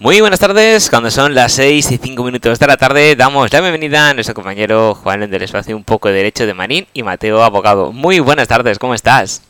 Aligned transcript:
Muy 0.00 0.18
buenas 0.22 0.40
tardes, 0.40 0.88
cuando 0.88 1.10
son 1.10 1.34
las 1.34 1.52
6 1.52 1.90
y 1.92 1.98
5 1.98 2.24
minutos 2.24 2.58
de 2.58 2.66
la 2.66 2.78
tarde, 2.78 3.14
damos 3.16 3.52
la 3.52 3.60
bienvenida 3.60 4.08
a 4.08 4.14
nuestro 4.14 4.34
compañero 4.34 4.94
Juan 4.94 5.30
del 5.30 5.42
Espacio 5.42 5.76
Un 5.76 5.84
poco 5.84 6.08
de 6.08 6.14
Derecho 6.14 6.46
de 6.46 6.54
Marín 6.54 6.86
y 6.94 7.02
Mateo 7.02 7.42
Abogado. 7.42 7.92
Muy 7.92 8.18
buenas 8.18 8.48
tardes, 8.48 8.78
¿cómo 8.78 8.94
estás? 8.94 9.42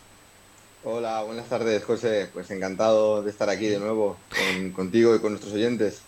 Hola, 0.82 1.22
buenas 1.22 1.48
tardes, 1.48 1.84
José. 1.84 2.30
Pues 2.32 2.50
encantado 2.50 3.22
de 3.22 3.30
estar 3.30 3.48
aquí 3.48 3.68
de 3.68 3.78
nuevo 3.78 4.16
contigo 4.74 5.14
y 5.14 5.20
con 5.20 5.30
nuestros 5.30 5.54
oyentes. 5.54 6.02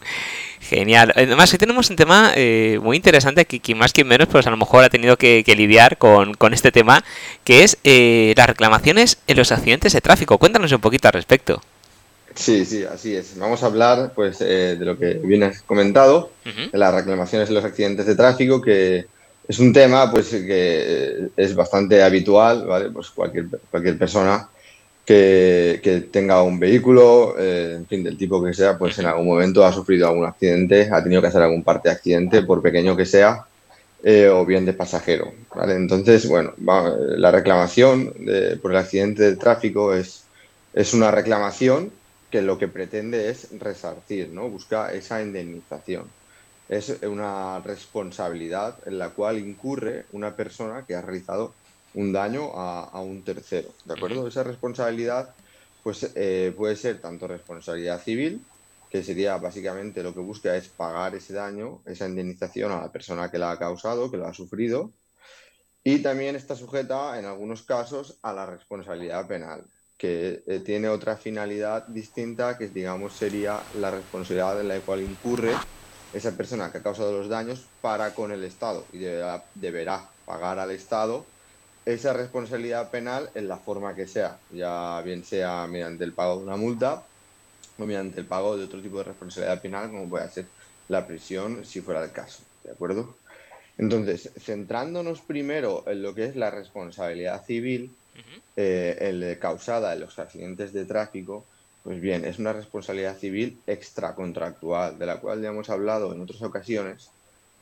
Genial. 0.59 1.13
Además, 1.15 1.53
hoy 1.53 1.61
tenemos 1.61 1.89
un 1.89 1.95
tema 1.95 2.33
eh, 2.35 2.81
muy 2.83 2.97
interesante 2.97 3.45
que, 3.45 3.75
más 3.77 3.93
que 3.93 4.03
menos, 4.03 4.27
pues 4.27 4.45
a 4.49 4.51
lo 4.51 4.57
mejor 4.57 4.83
ha 4.83 4.91
tenido 4.91 5.17
que, 5.17 5.45
lidiar 5.57 5.99
con, 5.99 6.35
este 6.53 6.73
tema, 6.73 7.05
que 7.45 7.63
es 7.63 7.79
eh, 7.85 8.35
las 8.37 8.49
reclamaciones 8.49 9.19
en 9.29 9.37
los 9.37 9.53
accidentes 9.53 9.93
de 9.93 10.01
tráfico. 10.01 10.39
Cuéntanos 10.39 10.73
un 10.73 10.81
poquito 10.81 11.07
al 11.07 11.15
respecto. 11.15 11.63
Sí, 12.35 12.65
sí, 12.65 12.85
así 12.85 13.15
es. 13.15 13.37
Vamos 13.39 13.63
a 13.63 13.67
hablar 13.67 14.13
pues 14.15 14.41
eh, 14.41 14.77
de 14.79 14.85
lo 14.85 14.99
que 14.99 15.15
vienes 15.15 15.63
comentado, 15.63 16.31
de 16.45 16.79
las 16.79 16.95
reclamaciones 16.95 17.49
en 17.49 17.55
los 17.55 17.65
accidentes 17.65 18.07
de 18.07 18.15
tráfico, 18.15 18.61
que 18.61 19.07
es 19.47 19.59
un 19.59 19.73
tema 19.73 20.11
pues 20.11 20.29
que 20.29 21.29
es 21.37 21.55
bastante 21.55 22.03
habitual, 22.03 22.67
¿vale? 22.67 22.91
Pues 22.91 23.11
cualquier, 23.11 23.47
cualquier 23.71 23.99
persona 23.99 24.49
que, 25.05 25.81
que 25.83 26.01
tenga 26.01 26.43
un 26.43 26.59
vehículo, 26.59 27.35
eh, 27.39 27.75
en 27.79 27.87
fin, 27.87 28.05
del 28.05 28.17
tipo 28.17 28.43
que 28.43 28.55
sea, 28.55 28.79
pues 28.79 28.99
en 28.99 29.07
algún 29.07 29.27
momento 29.27 29.65
ha 29.65 29.73
sufrido 29.73 30.09
algún 30.09 30.25
accidente, 30.25 30.89
ha 30.91 31.03
tenido 31.03 31.21
que 31.21 31.29
hacer 31.29 31.43
algún 31.43 31.65
parte 31.65 31.89
de 31.89 31.95
accidente, 31.95 32.43
por 32.43 32.63
pequeño 32.63 32.97
que 32.97 33.07
sea, 33.07 33.45
eh, 34.05 34.29
o 34.29 34.47
bien 34.47 34.65
de 34.65 34.73
pasajero, 34.73 35.33
¿vale? 35.55 35.75
Entonces, 35.75 36.29
bueno, 36.29 36.55
la 36.59 37.31
reclamación 37.31 38.13
de, 38.19 38.57
por 38.57 38.71
el 38.71 38.79
accidente 38.79 39.23
de 39.23 39.37
tráfico 39.37 39.93
es, 39.93 40.25
es 40.73 40.95
una 40.95 41.11
reclamación 41.11 41.91
que 42.33 42.41
lo 42.41 42.57
que 42.59 42.67
pretende 42.67 43.29
es 43.29 43.49
resarcir, 43.61 44.31
¿no? 44.31 44.49
Busca 44.49 44.91
esa 44.95 45.21
indemnización. 45.21 46.11
Es 46.67 46.89
una 47.03 47.61
responsabilidad 47.61 48.79
en 48.87 48.99
la 48.99 49.11
cual 49.11 49.39
incurre 49.39 50.07
una 50.13 50.35
persona 50.35 50.87
que 50.87 50.95
ha 50.95 51.03
realizado 51.03 51.53
un 51.93 52.11
daño 52.11 52.51
a, 52.55 52.99
un 53.03 53.23
tercero, 53.23 53.69
¿de 53.85 53.93
acuerdo? 53.93 54.27
Esa 54.27 54.45
responsabilidad 54.45 55.35
pues, 55.83 56.11
eh, 56.15 56.55
puede 56.57 56.75
ser 56.77 57.03
tanto 57.03 57.29
responsabilidad 57.29 58.01
civil, 58.01 58.41
que 58.89 59.03
sería 59.03 59.37
básicamente 59.37 60.03
lo 60.03 60.15
que 60.15 60.21
busca 60.21 60.57
es 60.57 60.69
pagar 60.69 61.15
ese 61.15 61.35
daño, 61.35 61.83
esa 61.85 62.09
indemnización 62.09 62.73
a 62.73 62.81
la 62.81 62.91
persona 62.91 63.31
que 63.31 63.39
la 63.39 63.51
ha 63.51 63.59
causado, 63.59 64.11
que 64.11 64.17
lo 64.17 64.27
ha 64.27 64.33
sufrido, 64.33 64.91
y 65.85 65.99
también 65.99 66.37
está 66.37 66.57
sujeta 66.57 67.19
en 67.19 67.27
algunos 67.27 67.63
casos 67.63 68.19
a 68.23 68.33
la 68.33 68.47
responsabilidad 68.47 69.27
penal 69.29 69.67
que 70.03 70.43
eh, 70.49 70.59
tiene 70.59 70.89
otra 70.89 71.17
finalidad 71.17 71.87
distinta, 71.87 72.59
que 72.59 72.67
digamos 72.67 73.17
sería 73.17 73.63
la 73.75 73.93
responsabilidad 73.93 74.61
en 74.61 74.67
la 74.67 74.81
cual 74.81 75.01
incurre 75.01 75.53
esa 76.13 76.37
persona 76.37 76.73
que 76.73 76.79
ha 76.79 76.83
causado 76.83 77.17
los 77.17 77.29
daños 77.29 77.71
para 77.81 78.13
con 78.13 78.33
el 78.33 78.43
Estado 78.43 78.85
y 78.93 78.99
deberá, 78.99 80.11
pagar 80.25 80.59
al 80.59 80.73
Estado 80.73 81.25
esa 81.85 82.13
responsabilidad 82.15 82.91
penal 82.91 83.31
en 83.37 83.47
la 83.47 83.59
forma 83.59 83.95
que 83.95 84.09
sea, 84.09 84.41
ya 84.49 85.01
bien 85.03 85.23
sea 85.23 85.69
mediante 85.69 86.03
el 86.03 86.15
pago 86.15 86.39
de 86.39 86.47
una 86.47 86.57
multa 86.57 87.07
o 87.79 87.87
mediante 87.87 88.19
el 88.19 88.27
pago 88.27 88.57
de 88.57 88.65
otro 88.65 88.83
tipo 88.83 88.99
de 88.99 89.05
responsabilidad 89.05 89.63
penal, 89.63 89.89
como 89.89 90.11
puede 90.11 90.29
ser 90.31 90.47
la 90.89 91.07
prisión, 91.07 91.65
si 91.65 91.81
fuera 91.81 92.03
el 92.03 92.11
caso. 92.11 92.43
¿De 92.65 92.73
acuerdo? 92.73 93.21
Entonces, 93.79 94.33
centrándonos 94.37 95.21
primero 95.21 95.85
en 95.87 96.03
lo 96.03 96.13
que 96.13 96.25
es 96.25 96.35
la 96.35 96.51
responsabilidad 96.51 97.45
civil, 97.45 98.02
eh, 98.57 98.97
el 99.01 99.39
causada 99.39 99.93
en 99.93 100.01
los 100.01 100.19
accidentes 100.19 100.73
de 100.73 100.85
tráfico, 100.85 101.45
pues 101.83 102.01
bien, 102.01 102.25
es 102.25 102.39
una 102.39 102.53
responsabilidad 102.53 103.19
civil 103.19 103.59
extracontractual, 103.67 104.99
de 104.99 105.07
la 105.07 105.19
cual 105.19 105.43
ya 105.43 105.49
hemos 105.49 105.69
hablado 105.71 106.13
en 106.13 106.21
otras 106.21 106.43
ocasiones, 106.43 107.11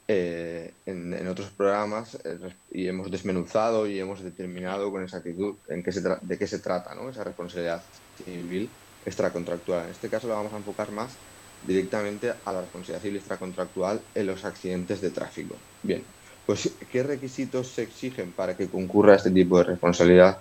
eh, 0.08 0.72
en, 0.86 1.26
otros 1.28 1.50
programas, 1.50 2.18
eh, 2.24 2.38
y 2.72 2.88
hemos 2.88 3.10
desmenuzado 3.10 3.86
y 3.86 3.98
hemos 3.98 4.22
determinado 4.22 4.90
con 4.90 5.02
exactitud 5.02 5.54
en 5.68 5.82
qué 5.82 5.92
se 5.92 6.00
de 6.00 6.38
qué 6.38 6.46
se 6.46 6.58
trata 6.58 6.94
¿no? 6.94 7.08
esa 7.08 7.24
responsabilidad 7.24 7.82
civil 8.24 8.68
extracontractual. 9.06 9.84
En 9.84 9.90
este 9.90 10.08
caso 10.08 10.28
la 10.28 10.34
vamos 10.34 10.52
a 10.52 10.56
enfocar 10.56 10.90
más 10.90 11.12
directamente 11.66 12.32
a 12.44 12.52
la 12.52 12.62
responsabilidad 12.62 13.02
civil 13.02 13.16
extracontractual 13.18 14.00
en 14.14 14.26
los 14.26 14.44
accidentes 14.44 15.00
de 15.00 15.10
tráfico. 15.10 15.54
Bien, 15.82 16.02
pues, 16.46 16.70
¿qué 16.90 17.02
requisitos 17.02 17.68
se 17.68 17.82
exigen 17.82 18.32
para 18.32 18.56
que 18.56 18.68
concurra 18.68 19.16
este 19.16 19.30
tipo 19.30 19.58
de 19.58 19.64
responsabilidad? 19.64 20.38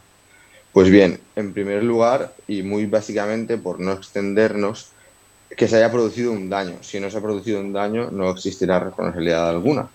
Pues 0.71 0.89
bien, 0.89 1.19
en 1.35 1.53
primer 1.53 1.83
lugar, 1.83 2.33
y 2.47 2.61
muy 2.61 2.85
básicamente 2.85 3.57
por 3.57 3.79
no 3.79 3.93
extendernos, 3.93 4.91
que 5.55 5.67
se 5.67 5.77
haya 5.77 5.91
producido 5.91 6.31
un 6.31 6.49
daño. 6.49 6.77
Si 6.81 6.99
no 6.99 7.09
se 7.09 7.17
ha 7.17 7.21
producido 7.21 7.59
un 7.59 7.73
daño, 7.73 8.11
no 8.11 8.29
existirá 8.29 8.79
responsabilidad 8.79 9.49
alguna. 9.49 9.89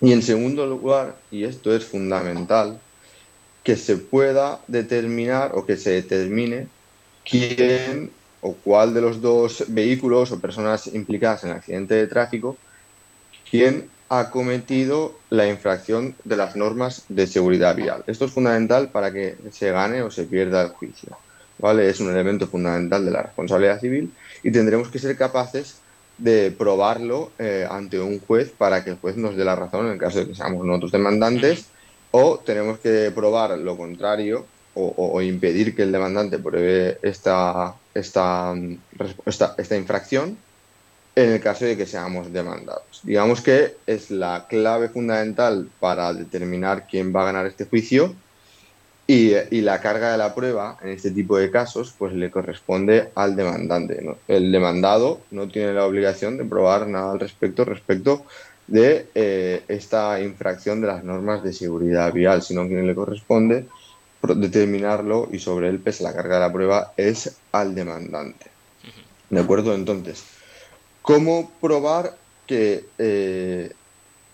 Y 0.00 0.12
en 0.12 0.22
segundo 0.22 0.66
lugar, 0.66 1.16
y 1.30 1.44
esto 1.44 1.74
es 1.74 1.84
fundamental, 1.84 2.78
que 3.62 3.76
se 3.76 3.96
pueda 3.96 4.60
determinar 4.68 5.52
o 5.54 5.64
que 5.64 5.78
se 5.78 5.90
determine 5.92 6.68
quién 7.24 8.10
o 8.42 8.52
cuál 8.52 8.92
de 8.92 9.00
los 9.00 9.22
dos 9.22 9.64
vehículos 9.68 10.30
o 10.30 10.40
personas 10.40 10.86
implicadas 10.88 11.44
en 11.44 11.50
el 11.50 11.56
accidente 11.56 11.94
de 11.94 12.06
tráfico, 12.06 12.58
quién 13.50 13.88
ha 14.08 14.30
cometido 14.30 15.18
la 15.30 15.48
infracción 15.48 16.14
de 16.24 16.36
las 16.36 16.56
normas 16.56 17.04
de 17.08 17.26
seguridad 17.26 17.74
vial. 17.74 18.04
Esto 18.06 18.26
es 18.26 18.32
fundamental 18.32 18.90
para 18.90 19.12
que 19.12 19.36
se 19.50 19.70
gane 19.70 20.02
o 20.02 20.10
se 20.10 20.24
pierda 20.24 20.62
el 20.62 20.68
juicio. 20.68 21.16
¿vale? 21.58 21.88
Es 21.88 22.00
un 22.00 22.10
elemento 22.10 22.46
fundamental 22.46 23.04
de 23.04 23.10
la 23.10 23.22
responsabilidad 23.22 23.80
civil 23.80 24.12
y 24.42 24.50
tendremos 24.50 24.88
que 24.88 24.98
ser 24.98 25.16
capaces 25.16 25.78
de 26.18 26.54
probarlo 26.56 27.32
eh, 27.38 27.66
ante 27.68 27.98
un 27.98 28.20
juez 28.20 28.52
para 28.56 28.84
que 28.84 28.90
el 28.90 28.96
juez 28.96 29.16
nos 29.16 29.36
dé 29.36 29.44
la 29.44 29.56
razón 29.56 29.86
en 29.86 29.92
el 29.92 29.98
caso 29.98 30.20
de 30.20 30.28
que 30.28 30.34
seamos 30.34 30.64
nosotros 30.64 30.92
demandantes 30.92 31.66
o 32.12 32.38
tenemos 32.38 32.78
que 32.78 33.10
probar 33.12 33.58
lo 33.58 33.76
contrario 33.76 34.46
o, 34.76 35.22
impedir 35.22 35.76
que 35.76 35.82
el 35.82 35.92
demandante 35.92 36.36
pruebe 36.40 36.98
esta, 37.00 37.76
esta, 37.94 38.52
esta, 39.24 39.54
esta 39.56 39.76
infracción 39.76 40.36
en 41.16 41.30
el 41.30 41.40
caso 41.40 41.64
de 41.64 41.76
que 41.76 41.86
seamos 41.86 42.32
demandados. 42.32 43.00
Digamos 43.02 43.40
que 43.40 43.76
es 43.86 44.10
la 44.10 44.46
clave 44.48 44.88
fundamental 44.88 45.68
para 45.78 46.12
determinar 46.12 46.86
quién 46.88 47.14
va 47.14 47.22
a 47.22 47.26
ganar 47.26 47.46
este 47.46 47.66
juicio 47.66 48.14
y, 49.06 49.60
la 49.60 49.80
carga 49.80 50.12
de 50.12 50.18
la 50.18 50.34
prueba 50.34 50.78
en 50.82 50.88
este 50.88 51.10
tipo 51.10 51.36
de 51.36 51.50
casos 51.50 51.94
pues 51.96 52.14
le 52.14 52.30
corresponde 52.30 53.10
al 53.14 53.36
demandante. 53.36 54.02
El 54.28 54.50
demandado 54.50 55.20
no 55.30 55.48
tiene 55.48 55.74
la 55.74 55.84
obligación 55.84 56.38
de 56.38 56.44
probar 56.44 56.86
nada 56.88 57.12
al 57.12 57.20
respecto 57.20 57.64
respecto 57.64 58.24
de 58.66 59.06
eh, 59.14 59.62
esta 59.68 60.20
infracción 60.20 60.80
de 60.80 60.86
las 60.86 61.04
normas 61.04 61.42
de 61.42 61.52
seguridad 61.52 62.12
vial, 62.12 62.42
sino 62.42 62.66
quien 62.66 62.86
le 62.86 62.94
corresponde 62.94 63.66
determinarlo 64.22 65.28
y 65.30 65.38
sobre 65.38 65.68
él 65.68 65.80
pese 65.80 66.02
la 66.02 66.14
carga 66.14 66.36
de 66.36 66.40
la 66.40 66.52
prueba 66.52 66.92
es 66.96 67.36
al 67.52 67.74
demandante. 67.74 68.46
¿De 69.28 69.40
acuerdo? 69.40 69.74
Entonces, 69.74 70.24
¿Cómo 71.04 71.52
probar 71.60 72.16
que 72.46 72.86
eh, 72.96 73.72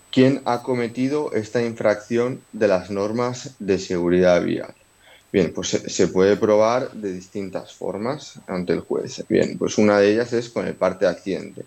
quién 0.09 0.41
ha 0.45 0.63
cometido 0.63 1.33
esta 1.33 1.61
infracción 1.61 2.39
de 2.53 2.69
las 2.69 2.89
normas 2.89 3.55
de 3.59 3.77
seguridad 3.77 4.41
vial? 4.41 4.73
Bien, 5.33 5.51
pues 5.53 5.67
se, 5.67 6.07
puede 6.07 6.37
probar 6.37 6.93
de 6.93 7.11
distintas 7.11 7.73
formas 7.73 8.39
ante 8.47 8.71
el 8.71 8.79
juez. 8.79 9.21
Bien, 9.27 9.57
pues 9.57 9.77
una 9.77 9.99
de 9.99 10.13
ellas 10.13 10.31
es 10.31 10.47
con 10.47 10.65
el 10.65 10.75
parte 10.75 11.03
de 11.03 11.11
accidente. 11.11 11.65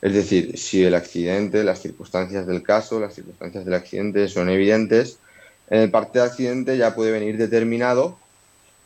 Es 0.00 0.14
decir, 0.14 0.56
si 0.56 0.82
el 0.82 0.94
accidente, 0.94 1.62
las 1.62 1.82
circunstancias 1.82 2.46
del 2.46 2.62
caso, 2.62 2.98
las 2.98 3.12
circunstancias 3.12 3.66
del 3.66 3.74
accidente 3.74 4.28
son 4.28 4.48
evidentes, 4.48 5.18
en 5.68 5.80
el 5.80 5.90
parte 5.90 6.20
de 6.20 6.24
accidente 6.24 6.78
ya 6.78 6.94
puede 6.94 7.12
venir 7.12 7.36
determinado 7.36 8.18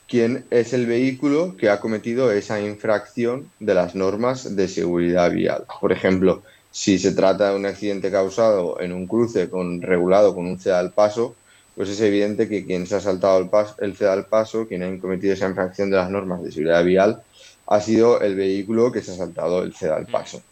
quién 0.08 0.44
es 0.50 0.72
el 0.72 0.86
vehículo 0.86 1.56
que 1.56 1.70
ha 1.70 1.80
cometido 1.80 2.30
esa 2.32 2.60
infracción 2.60 3.50
de 3.60 3.74
las 3.74 3.94
normas 3.94 4.56
de 4.56 4.68
seguridad 4.68 5.30
vial. 5.30 5.64
Por 5.80 5.92
ejemplo, 5.92 6.42
si 6.70 6.98
se 6.98 7.12
trata 7.12 7.50
de 7.50 7.56
un 7.56 7.66
accidente 7.66 8.10
causado 8.10 8.80
en 8.80 8.92
un 8.92 9.06
cruce 9.06 9.48
con, 9.48 9.82
regulado 9.82 10.34
con 10.34 10.46
un 10.46 10.58
ceda 10.58 10.78
al 10.78 10.92
paso, 10.92 11.34
pues 11.74 11.88
es 11.88 12.00
evidente 12.00 12.48
que 12.48 12.64
quien 12.64 12.86
se 12.86 12.96
ha 12.96 13.00
saltado 13.00 13.38
el, 13.38 13.48
paso, 13.48 13.76
el 13.80 13.96
ceda 13.96 14.12
al 14.12 14.26
paso, 14.26 14.66
quien 14.66 14.82
ha 14.82 15.00
cometido 15.00 15.32
esa 15.32 15.48
infracción 15.48 15.90
de 15.90 15.96
las 15.96 16.10
normas 16.10 16.42
de 16.42 16.52
seguridad 16.52 16.84
vial, 16.84 17.22
ha 17.66 17.80
sido 17.80 18.20
el 18.20 18.34
vehículo 18.34 18.92
que 18.92 19.02
se 19.02 19.12
ha 19.12 19.16
saltado 19.16 19.62
el 19.62 19.74
ceda 19.74 19.96
al 19.96 20.06
paso. 20.06 20.42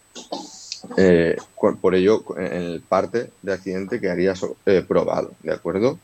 Eh, 0.96 1.37
por 1.81 1.94
ello, 1.94 2.25
en 2.38 2.81
parte 2.81 3.31
de 3.43 3.53
accidente 3.53 4.00
quedaría 4.00 4.35
eh, 4.67 4.85
probado, 4.87 5.32
¿de 5.43 5.53
acuerdo? 5.53 5.99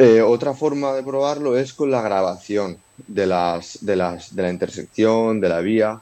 Eh, 0.00 0.22
otra 0.22 0.54
forma 0.54 0.92
de 0.94 1.02
probarlo 1.02 1.58
es 1.58 1.72
con 1.72 1.90
la 1.90 2.00
grabación 2.00 2.78
de, 3.08 3.26
las, 3.26 3.84
de, 3.84 3.96
las, 3.96 4.34
de 4.34 4.42
la 4.42 4.50
intersección, 4.50 5.40
de 5.40 5.48
la 5.48 5.60
vía. 5.60 6.00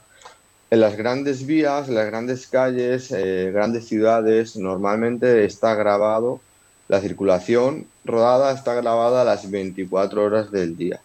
En 0.69 0.81
las 0.81 0.95
grandes 0.97 1.47
vías, 1.47 1.87
en 1.87 1.95
las 1.95 2.05
grandes 2.05 2.45
calles, 2.45 3.11
eh, 3.11 3.49
grandes 3.51 3.87
ciudades, 3.87 4.55
normalmente 4.55 5.45
está 5.45 5.73
grabado, 5.73 6.41
la 6.89 7.01
circulación 7.01 7.87
rodada 8.05 8.53
está 8.53 8.75
grabada 8.75 9.23
a 9.23 9.25
las 9.25 9.49
24 9.49 10.23
horas 10.23 10.51
del 10.51 10.77
día. 10.77 11.01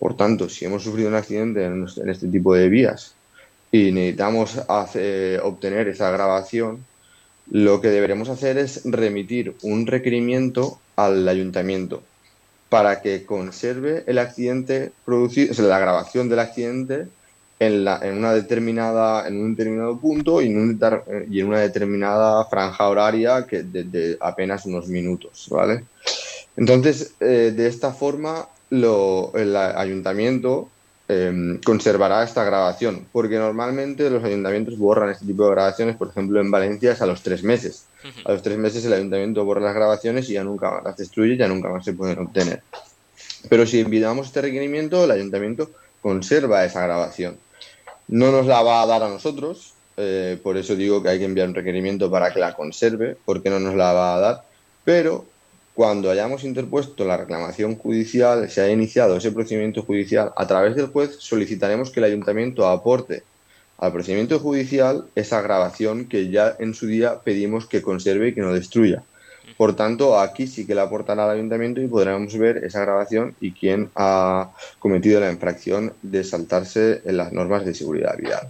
Por 0.00 0.16
tanto, 0.16 0.48
si 0.48 0.64
hemos 0.64 0.82
sufrido 0.82 1.10
un 1.10 1.14
accidente 1.14 1.64
en, 1.64 1.86
este 2.08 2.26
tipo 2.26 2.52
de 2.54 2.68
vías 2.68 3.14
y 3.70 3.92
necesitamos 3.92 4.60
obtener 5.42 5.86
esa 5.86 6.10
grabación, 6.10 6.84
lo 7.50 7.80
que 7.80 7.88
deberemos 7.88 8.28
hacer 8.28 8.58
es 8.58 8.82
remitir 8.84 9.54
un 9.62 9.86
requerimiento 9.86 10.80
al 10.96 11.28
ayuntamiento 11.28 12.02
para 12.68 13.00
que 13.02 13.24
conserve 13.24 14.04
el 14.06 14.18
accidente 14.18 14.92
producido, 15.04 15.54
o 15.56 15.66
la 15.66 15.78
grabación 15.78 16.28
del 16.28 16.40
accidente 16.40 17.06
en, 17.58 17.84
la, 17.84 18.00
en, 18.02 18.18
una 18.18 18.32
determinada, 18.32 19.28
en 19.28 19.40
un 19.40 19.54
determinado 19.54 19.98
punto 19.98 20.42
y 20.42 20.46
en, 20.46 20.58
un, 20.58 20.80
y 21.30 21.40
en 21.40 21.46
una 21.46 21.60
determinada 21.60 22.44
franja 22.46 22.88
horaria 22.88 23.46
que 23.46 23.62
de, 23.62 24.16
apenas 24.20 24.66
unos 24.66 24.88
minutos, 24.88 25.46
¿vale? 25.50 25.84
Entonces, 26.56 27.14
eh, 27.20 27.52
de 27.56 27.66
esta 27.66 27.92
forma, 27.92 28.48
lo, 28.70 29.32
el 29.34 29.56
ayuntamiento 29.56 30.68
Em, 31.06 31.60
conservará 31.60 32.24
esta 32.24 32.44
grabación, 32.44 33.06
porque 33.12 33.36
normalmente 33.36 34.08
los 34.08 34.24
ayuntamientos 34.24 34.78
borran 34.78 35.10
este 35.10 35.26
tipo 35.26 35.44
de 35.44 35.50
grabaciones, 35.50 35.96
por 35.96 36.08
ejemplo 36.08 36.40
en 36.40 36.50
Valencia 36.50 36.92
es 36.92 37.02
a 37.02 37.06
los 37.06 37.22
tres 37.22 37.42
meses. 37.42 37.84
A 38.24 38.32
los 38.32 38.42
tres 38.42 38.56
meses 38.56 38.86
el 38.86 38.94
ayuntamiento 38.94 39.44
borra 39.44 39.60
las 39.60 39.74
grabaciones 39.74 40.30
y 40.30 40.34
ya 40.34 40.44
nunca 40.44 40.70
más 40.70 40.82
las 40.82 40.96
destruye, 40.96 41.36
ya 41.36 41.46
nunca 41.46 41.68
más 41.68 41.84
se 41.84 41.92
pueden 41.92 42.20
obtener. 42.20 42.62
Pero 43.50 43.66
si 43.66 43.80
enviamos 43.80 44.28
este 44.28 44.40
requerimiento, 44.40 45.04
el 45.04 45.10
ayuntamiento 45.10 45.70
conserva 46.00 46.64
esa 46.64 46.82
grabación. 46.82 47.36
No 48.08 48.32
nos 48.32 48.46
la 48.46 48.62
va 48.62 48.80
a 48.80 48.86
dar 48.86 49.02
a 49.02 49.10
nosotros, 49.10 49.74
eh, 49.98 50.38
por 50.42 50.56
eso 50.56 50.74
digo 50.74 51.02
que 51.02 51.10
hay 51.10 51.18
que 51.18 51.26
enviar 51.26 51.48
un 51.48 51.54
requerimiento 51.54 52.10
para 52.10 52.32
que 52.32 52.40
la 52.40 52.54
conserve, 52.54 53.14
porque 53.26 53.50
no 53.50 53.60
nos 53.60 53.74
la 53.74 53.92
va 53.92 54.14
a 54.14 54.20
dar, 54.20 54.44
pero 54.84 55.26
cuando 55.74 56.10
hayamos 56.10 56.44
interpuesto 56.44 57.04
la 57.04 57.16
reclamación 57.16 57.76
judicial, 57.76 58.48
se 58.48 58.60
haya 58.60 58.72
iniciado 58.72 59.16
ese 59.16 59.32
procedimiento 59.32 59.82
judicial, 59.82 60.32
a 60.36 60.46
través 60.46 60.76
del 60.76 60.86
juez 60.86 61.16
solicitaremos 61.18 61.90
que 61.90 62.00
el 62.00 62.04
ayuntamiento 62.04 62.68
aporte 62.68 63.24
al 63.78 63.92
procedimiento 63.92 64.38
judicial 64.38 65.06
esa 65.16 65.42
grabación 65.42 66.06
que 66.06 66.30
ya 66.30 66.54
en 66.60 66.74
su 66.74 66.86
día 66.86 67.20
pedimos 67.24 67.66
que 67.66 67.82
conserve 67.82 68.28
y 68.28 68.34
que 68.34 68.40
no 68.40 68.52
destruya. 68.52 69.02
Por 69.56 69.74
tanto, 69.74 70.18
aquí 70.18 70.46
sí 70.46 70.64
que 70.64 70.74
la 70.74 70.82
aportará 70.82 71.24
al 71.24 71.36
ayuntamiento 71.36 71.80
y 71.80 71.88
podremos 71.88 72.36
ver 72.38 72.58
esa 72.58 72.80
grabación 72.80 73.34
y 73.40 73.52
quién 73.52 73.90
ha 73.96 74.52
cometido 74.78 75.20
la 75.20 75.30
infracción 75.30 75.92
de 76.02 76.24
saltarse 76.24 77.02
en 77.04 77.16
las 77.16 77.32
normas 77.32 77.64
de 77.64 77.74
seguridad 77.74 78.16
vial. 78.16 78.48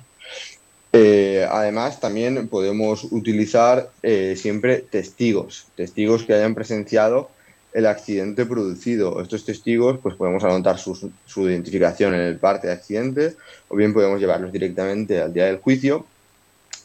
Eh, 0.96 1.44
además, 1.50 1.98
también 1.98 2.46
podemos 2.46 3.02
utilizar 3.10 3.90
eh, 4.04 4.36
siempre 4.36 4.78
testigos, 4.78 5.66
testigos 5.74 6.22
que 6.22 6.34
hayan 6.34 6.54
presenciado 6.54 7.30
el 7.72 7.86
accidente 7.86 8.46
producido. 8.46 9.20
Estos 9.20 9.44
testigos, 9.44 9.98
pues 10.00 10.14
podemos 10.14 10.44
anotar 10.44 10.78
su, 10.78 11.10
identificación 11.48 12.14
en 12.14 12.20
el 12.20 12.38
parte 12.38 12.68
de 12.68 12.74
accidente 12.74 13.34
o 13.66 13.74
bien 13.74 13.92
podemos 13.92 14.20
llevarlos 14.20 14.52
directamente 14.52 15.20
al 15.20 15.34
día 15.34 15.46
del 15.46 15.58
juicio. 15.58 16.06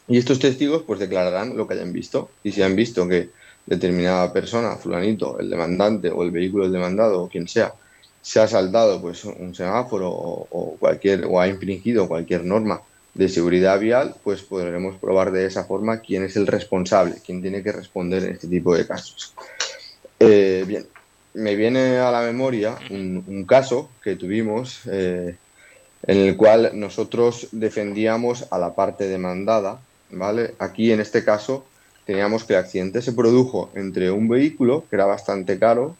Y 0.08 0.18
estos 0.18 0.40
testigos, 0.40 0.82
pues 0.88 1.00
declararán 1.00 1.56
lo 1.56 1.68
que 1.68 1.76
hayan 1.76 1.94
visto. 1.94 2.32
Y 2.44 2.52
si 2.52 2.64
han 2.64 2.76
visto 2.76 3.08
que 3.08 3.30
determinada 3.68 4.34
persona, 4.34 4.76
fulanito, 4.76 5.38
el 5.38 5.52
demandante 5.52 6.10
o 6.10 6.24
el 6.24 6.32
vehículo 6.32 6.64
del 6.64 6.74
demandado 6.74 7.22
o 7.22 7.30
quien 7.30 7.48
sea, 7.48 7.76
se 8.24 8.40
ha 8.40 8.48
saltado 8.48 9.00
pues 9.00 9.24
un 9.24 9.54
semáforo 9.54 10.10
o, 10.10 10.78
cualquier 10.80 11.26
o 11.26 11.40
ha 11.40 11.48
infringido 11.48 12.08
cualquier 12.08 12.44
norma 12.44 12.82
de 13.14 13.30
seguridad 13.30 13.80
vial, 13.80 14.16
pues 14.24 14.42
podremos 14.42 14.98
probar 14.98 15.32
de 15.32 15.46
esa 15.46 15.66
forma 15.66 16.00
quién 16.00 16.24
es 16.24 16.36
el 16.36 16.48
responsable, 16.48 17.16
quién 17.26 17.42
tiene 17.42 17.64
que 17.64 17.72
responder 17.72 18.24
en 18.24 18.32
este 18.32 18.48
tipo 18.48 18.76
de 18.76 18.86
casos. 18.86 19.34
Eh, 20.20 20.64
bien, 20.68 20.86
me 21.34 21.56
viene 21.56 21.98
a 21.98 22.12
la 22.12 22.22
memoria 22.22 22.78
un, 22.90 23.46
caso 23.48 23.90
que 24.04 24.16
tuvimos 24.16 24.82
eh, 24.92 25.36
en 26.08 26.18
el 26.18 26.36
cual 26.38 26.72
nosotros 26.74 27.48
defendíamos 27.52 28.46
a 28.52 28.58
la 28.58 28.76
parte 28.76 29.08
demandada, 29.08 29.80
¿vale? 30.12 30.56
Aquí 30.60 30.92
en 30.92 31.00
este 31.00 31.24
caso 31.24 31.66
teníamos 32.06 32.44
que 32.44 32.54
el 32.54 32.60
accidente 32.60 33.02
se 33.02 33.14
produjo 33.14 33.70
entre 33.76 34.12
un 34.12 34.28
vehículo, 34.28 34.86
que 34.90 34.96
era 34.96 35.06
bastante 35.06 35.60
caro, 35.60 35.96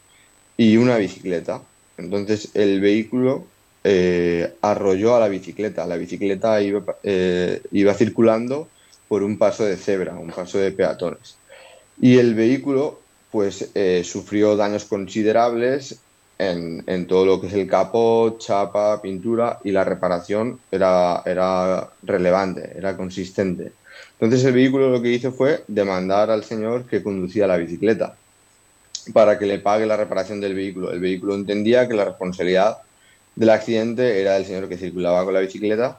y 0.56 0.76
una 0.76 0.96
bicicleta. 0.96 1.62
Entonces 1.96 2.50
el 2.54 2.80
vehículo 2.80 3.46
eh, 3.84 4.54
arrolló 4.60 5.16
a 5.16 5.20
la 5.20 5.28
bicicleta. 5.28 5.86
La 5.86 5.96
bicicleta 5.96 6.60
iba, 6.60 6.82
eh, 7.02 7.62
iba, 7.72 7.94
circulando 7.94 8.68
por 9.08 9.22
un 9.22 9.38
paso 9.38 9.64
de 9.64 9.76
cebra, 9.76 10.14
un 10.14 10.30
paso 10.30 10.58
de 10.58 10.72
peatones. 10.72 11.36
Y 12.00 12.18
el 12.18 12.34
vehículo 12.34 13.00
pues 13.30 13.70
eh, 13.74 14.02
sufrió 14.04 14.56
daños 14.56 14.84
considerables 14.84 16.00
en, 16.38 17.06
todo 17.06 17.26
lo 17.26 17.40
que 17.40 17.48
es 17.48 17.52
el 17.52 17.66
capó, 17.66 18.36
chapa, 18.38 19.02
pintura 19.02 19.58
y 19.62 19.72
la 19.72 19.84
reparación 19.84 20.58
era 20.70 21.90
relevante, 22.02 22.72
era 22.76 22.96
consistente. 22.96 23.72
Entonces 24.20 24.44
el 24.44 24.54
vehículo 24.54 24.90
lo 24.90 25.02
que 25.02 25.12
hizo 25.12 25.32
fue 25.32 25.64
demandar 25.68 26.30
al 26.30 26.44
señor 26.44 26.86
que 26.86 27.02
conducía 27.02 27.46
la 27.46 27.56
bicicleta 27.58 28.16
para 29.12 29.38
que 29.38 29.46
le 29.46 29.58
pague 29.58 29.86
la 29.86 29.96
reparación 29.96 30.40
del 30.40 30.54
vehículo. 30.54 30.92
El 30.92 31.00
vehículo 31.00 31.34
entendía 31.34 31.88
que 31.88 31.94
la 31.94 32.04
responsabilidad 32.04 32.78
del 33.36 33.50
accidente 33.50 34.20
era 34.20 34.36
el 34.36 34.44
señor 34.44 34.68
que 34.68 34.76
circulaba 34.76 35.24
con 35.24 35.34
la 35.34 35.40
bicicleta 35.40 35.98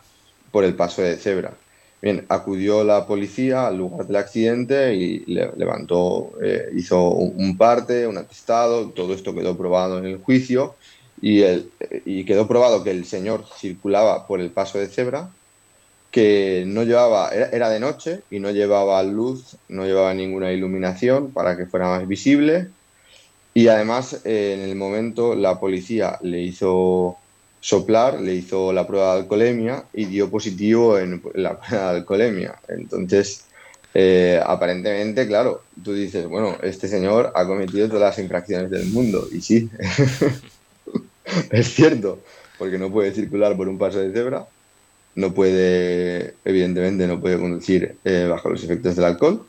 por 0.51 0.63
el 0.63 0.75
paso 0.75 1.01
de 1.01 1.17
cebra. 1.17 1.53
Bien, 2.01 2.25
acudió 2.29 2.83
la 2.83 3.05
policía 3.05 3.67
al 3.67 3.77
lugar 3.77 4.07
del 4.07 4.15
accidente 4.15 4.95
y 4.95 5.23
levantó, 5.27 6.31
eh, 6.41 6.69
hizo 6.73 7.09
un, 7.09 7.57
parte, 7.57 8.07
un 8.07 8.17
atestado, 8.17 8.89
todo 8.89 9.13
esto 9.13 9.35
quedó 9.35 9.55
probado 9.55 9.99
en 9.99 10.05
el 10.05 10.17
juicio 10.17 10.75
y, 11.21 11.41
el, 11.41 11.69
y 12.05 12.25
quedó 12.25 12.47
probado 12.47 12.83
que 12.83 12.89
el 12.89 13.05
señor 13.05 13.45
circulaba 13.55 14.25
por 14.25 14.41
el 14.41 14.49
paso 14.49 14.79
de 14.79 14.87
cebra, 14.87 15.29
que 16.09 16.63
no 16.65 16.83
llevaba, 16.83 17.29
era, 17.29 17.69
de 17.69 17.79
noche 17.79 18.21
y 18.31 18.39
no 18.39 18.49
llevaba 18.49 19.03
luz, 19.03 19.57
no 19.69 19.85
llevaba 19.85 20.13
ninguna 20.15 20.51
iluminación 20.51 21.31
para 21.31 21.55
que 21.55 21.67
fuera 21.67 21.87
más 21.87 22.07
visible 22.07 22.69
y 23.53 23.67
además 23.67 24.21
eh, 24.25 24.55
en 24.57 24.61
el 24.67 24.75
momento 24.75 25.35
la 25.35 25.59
policía 25.59 26.17
le 26.21 26.41
hizo 26.41 27.17
soplar, 27.61 28.19
le 28.19 28.35
hizo 28.35 28.73
la 28.73 28.85
prueba 28.85 29.13
de 29.13 29.21
alcoholemia 29.21 29.85
y 29.93 30.05
dio 30.05 30.29
positivo 30.29 30.97
en 30.97 31.21
la 31.35 31.57
prueba 31.61 31.91
de 31.91 31.97
alcoholemia. 31.99 32.55
Entonces, 32.67 33.45
eh, 33.93 34.41
aparentemente, 34.43 35.27
claro, 35.27 35.63
tú 35.81 35.93
dices, 35.93 36.27
bueno, 36.27 36.57
este 36.63 36.89
señor 36.89 37.31
ha 37.35 37.45
cometido 37.45 37.87
todas 37.87 38.01
las 38.01 38.19
infracciones 38.19 38.69
del 38.69 38.87
mundo. 38.87 39.27
Y 39.31 39.41
sí, 39.41 39.69
es 41.51 41.73
cierto, 41.73 42.19
porque 42.57 42.77
no 42.77 42.91
puede 42.91 43.13
circular 43.13 43.55
por 43.55 43.69
un 43.69 43.77
paso 43.77 43.99
de 43.99 44.11
cebra, 44.11 44.45
no 45.15 45.33
puede, 45.33 46.35
evidentemente, 46.43 47.05
no 47.05 47.19
puede 47.19 47.37
conducir 47.37 47.95
eh, 48.03 48.27
bajo 48.29 48.49
los 48.49 48.63
efectos 48.63 48.95
del 48.95 49.05
alcohol 49.05 49.45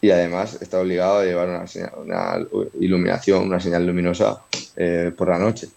y 0.00 0.10
además 0.10 0.58
está 0.60 0.80
obligado 0.80 1.18
a 1.18 1.24
llevar 1.24 1.48
una, 1.48 1.64
una 1.96 2.46
iluminación, 2.78 3.44
una 3.44 3.58
señal 3.58 3.86
luminosa 3.86 4.42
eh, 4.76 5.12
por 5.16 5.28
la 5.28 5.38
noche. 5.38 5.68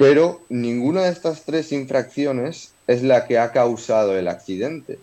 Pero 0.00 0.40
ninguna 0.48 1.02
de 1.02 1.10
estas 1.10 1.44
tres 1.44 1.72
infracciones 1.72 2.72
es 2.86 3.02
la 3.02 3.26
que 3.26 3.38
ha 3.38 3.52
causado 3.52 4.16
el 4.16 4.28
accidente, 4.28 4.98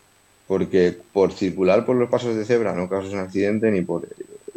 porque 0.47 0.97
por 1.13 1.33
circular 1.33 1.85
por 1.85 1.95
los 1.97 2.09
pasos 2.09 2.35
de 2.35 2.45
cebra 2.45 2.73
no 2.73 2.89
causas 2.89 3.13
un 3.13 3.19
accidente 3.19 3.69
ni 3.69 3.81
por... 3.81 4.07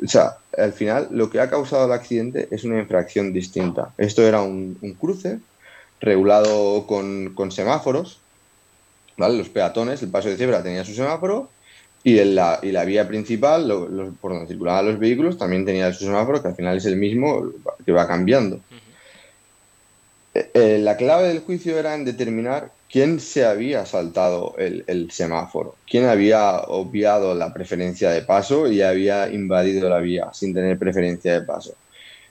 O 0.02 0.08
sea, 0.08 0.38
al 0.56 0.72
final 0.72 1.08
lo 1.10 1.28
que 1.28 1.40
ha 1.40 1.50
causado 1.50 1.84
el 1.84 1.92
accidente 1.92 2.48
es 2.50 2.64
una 2.64 2.80
infracción 2.80 3.34
distinta. 3.34 3.92
Esto 3.98 4.26
era 4.26 4.40
un, 4.40 4.78
cruce 4.98 5.40
regulado 6.00 6.86
con, 6.86 7.52
semáforos, 7.52 8.18
¿vale? 9.18 9.36
Los 9.36 9.50
peatones, 9.50 10.02
el 10.02 10.08
paso 10.08 10.30
de 10.30 10.38
cebra 10.38 10.62
tenía 10.62 10.86
su 10.86 10.94
semáforo 10.94 11.50
y, 12.02 12.14
la, 12.24 12.60
y 12.62 12.72
la 12.72 12.86
vía 12.86 13.06
principal, 13.06 13.68
por 14.22 14.32
donde 14.32 14.46
circulaban 14.46 14.86
los 14.86 14.98
vehículos, 14.98 15.36
también 15.36 15.66
tenía 15.66 15.92
su 15.92 16.06
semáforo, 16.06 16.40
que 16.40 16.48
al 16.48 16.56
final 16.56 16.78
es 16.78 16.86
el 16.86 16.96
mismo, 16.96 17.52
que 17.84 17.92
va 17.92 18.08
cambiando. 18.08 18.58
Eh, 20.40 20.50
eh, 20.54 20.78
la 20.78 20.96
clave 20.96 21.28
del 21.28 21.40
juicio 21.40 21.78
era 21.78 21.94
en 21.94 22.04
determinar 22.04 22.72
quién 22.90 23.20
se 23.20 23.44
había 23.44 23.84
saltado 23.84 24.54
el, 24.56 25.10
semáforo, 25.10 25.74
quién 25.88 26.06
había 26.06 26.60
obviado 26.60 27.34
la 27.34 27.52
preferencia 27.52 28.10
de 28.10 28.22
paso 28.22 28.70
y 28.70 28.80
había 28.80 29.30
invadido 29.30 29.88
la 29.90 29.98
vía 29.98 30.30
sin 30.32 30.54
tener 30.54 30.78
preferencia 30.78 31.34
de 31.34 31.42
paso. 31.46 31.74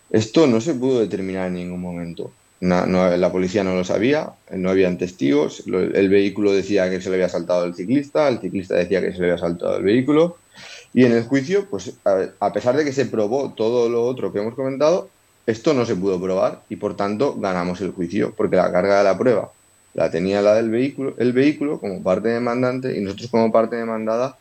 Esto 0.10 0.48
no 0.48 0.60
se 0.60 0.74
pudo 0.74 1.02
determinar 1.02 1.48
en 1.48 1.54
ningún 1.54 1.82
momento. 1.82 2.32
la 2.62 3.32
policía 3.32 3.64
no 3.64 3.76
lo 3.76 3.84
sabía, 3.84 4.32
no 4.52 4.72
habían 4.72 4.98
testigos, 4.98 5.64
el 5.68 6.10
vehículo 6.10 6.52
decía 6.52 6.90
que 6.90 7.02
se 7.02 7.10
le 7.10 7.16
había 7.16 7.30
saltado 7.30 7.66
el 7.66 7.76
ciclista, 7.76 8.28
el 8.28 8.40
ciclista 8.40 8.76
decía 8.76 9.02
que 9.02 9.14
se 9.14 9.20
le 9.20 9.26
había 9.26 9.38
saltado 9.38 9.78
el 9.78 9.84
vehículo. 9.84 10.38
Y 10.94 11.06
en 11.06 11.12
el 11.12 11.24
juicio, 11.24 11.68
pues 11.70 11.94
a 12.04 12.54
pesar 12.54 12.76
de 12.76 12.84
que 12.84 12.92
se 12.92 13.06
probó 13.06 13.54
todo 13.54 13.88
lo 13.88 14.04
otro 14.04 14.34
que 14.34 14.40
hemos 14.40 14.56
comentado, 14.56 15.10
esto 15.50 15.74
no 15.74 15.86
se 15.86 15.96
pudo 15.96 16.22
probar 16.22 16.62
y 16.70 16.76
por 16.76 16.96
tanto 16.96 17.36
ganamos 17.36 17.82
el 17.82 17.92
juicio, 17.92 18.34
porque 18.36 18.56
la 18.56 18.72
carga 18.72 19.00
de 19.00 19.04
la 19.04 19.18
prueba 19.18 19.52
la 19.94 20.12
tenía 20.12 20.42
la 20.42 20.54
del 20.54 20.70
vehículo, 20.70 21.16
el 21.18 21.34
vehículo 21.34 21.80
como 21.80 22.04
parte 22.04 22.30
demandante 22.30 22.96
y 22.96 23.02
nosotros 23.02 23.32
como 23.32 23.52
parte 23.52 23.76
demandada 23.76 24.38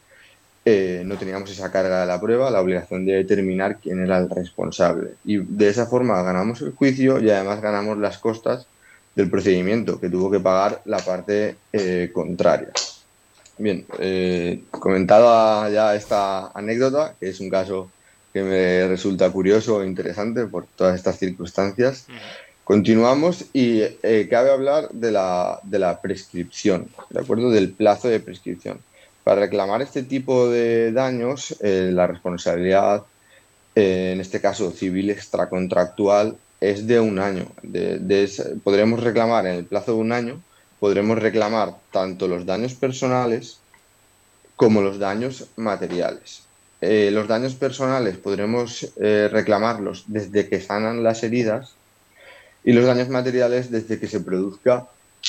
eh, 0.64 1.02
no 1.06 1.16
teníamos 1.16 1.50
esa 1.50 1.72
carga 1.72 2.02
de 2.02 2.06
la 2.06 2.20
prueba, 2.20 2.50
la 2.50 2.60
obligación 2.60 3.06
de 3.06 3.14
determinar 3.14 3.78
quién 3.78 4.04
era 4.04 4.18
el 4.18 4.28
responsable. 4.28 5.14
Y 5.24 5.38
de 5.38 5.70
esa 5.70 5.86
forma 5.86 6.22
ganamos 6.22 6.60
el 6.60 6.72
juicio 6.72 7.20
y 7.20 7.30
además 7.30 7.62
ganamos 7.62 7.96
las 7.96 8.18
costas 8.18 8.66
del 9.14 9.30
procedimiento 9.30 9.98
que 9.98 10.10
tuvo 10.10 10.30
que 10.30 10.40
pagar 10.40 10.82
la 10.84 10.98
parte 10.98 11.56
eh, 11.72 12.10
contraria. 12.12 12.68
Bien, 13.56 13.86
eh, 13.98 14.62
ya 15.72 15.94
esta 15.94 16.48
anécdota, 16.48 17.14
que 17.18 17.30
es 17.30 17.40
un 17.40 17.48
caso 17.48 17.90
que 18.38 18.45
me 18.45 18.88
resulta 18.88 19.30
curioso 19.30 19.83
e 19.83 19.87
interesante 19.87 20.47
por 20.47 20.66
todas 20.66 20.95
estas 20.95 21.18
circunstancias, 21.18 22.07
continuamos 22.62 23.47
y 23.52 23.83
eh, 23.83 24.28
cabe 24.30 24.50
hablar 24.50 24.90
de 24.90 25.11
la, 25.11 25.59
de 25.64 25.78
la 25.78 26.00
prescripción, 26.00 26.88
¿de 27.11 27.21
acuerdo? 27.21 27.50
Del 27.50 27.73
plazo 27.73 28.09
de 28.09 28.21
prescripción. 28.21 28.78
Para 29.25 29.40
reclamar 29.40 29.83
este 29.83 30.04
tipo 30.04 30.49
de 30.49 30.92
daños, 30.92 31.57
eh, 31.61 31.90
la 31.92 32.07
responsabilidad, 32.07 33.02
eh, 33.75 34.12
en 34.14 34.21
este 34.21 34.40
caso 34.40 34.71
civil 34.71 35.11
extracontractual, 35.11 36.37
es 36.61 36.87
de 36.87 37.00
un 37.00 37.18
año. 37.18 37.47
podremos 38.62 39.02
reclamar 39.02 39.47
en 39.47 39.54
el 39.54 39.64
plazo 39.64 39.92
de 39.95 39.99
un 39.99 40.12
año, 40.12 40.40
podremos 40.78 41.18
reclamar 41.18 41.75
tanto 41.90 42.28
los 42.28 42.47
daños 42.47 42.75
personales 42.75 43.59
como 44.54 44.80
los 44.80 44.99
daños 44.99 45.47
materiales. 45.57 46.47
Eh, 46.80 47.11
los 47.12 47.26
daños 47.26 47.54
personales 47.54 48.16
podremos 48.16 48.92
reclamarlos 48.97 50.04
desde 50.06 50.49
que 50.49 50.61
sanan 50.61 51.02
las 51.02 51.23
heridas 51.23 51.75
y 52.64 52.73
los 52.73 52.87
daños 52.87 53.08
materiales 53.08 53.70
desde 53.70 53.99
que 53.99 54.06
se 54.06 54.20
produzca, 54.20 54.87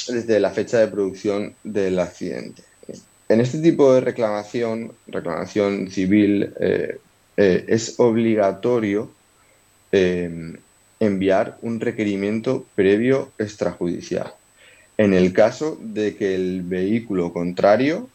desde 0.08 0.40
la 0.40 0.52
fecha 0.52 0.80
de 0.80 0.88
producción 0.88 1.56
del 1.64 2.00
accidente. 2.00 2.64
En 3.30 3.42
este 3.42 3.60
tipo 3.60 3.94
de 3.94 4.02
reclamación, 4.02 4.92
reclamación 5.06 5.92
civil, 5.92 6.52
eh, 6.60 6.98
eh, 7.38 7.66
es 7.68 8.00
obligatorio 8.00 9.12
eh, 9.92 10.58
enviar 11.00 11.58
un 11.62 11.80
requerimiento 11.80 12.66
previo 12.74 13.32
extrajudicial. 13.38 14.34
En 14.98 15.14
el 15.14 15.32
caso 15.32 15.78
de 15.80 16.16
que 16.16 16.34
el 16.34 16.64
vehículo 16.64 17.32
contrario, 17.32 18.10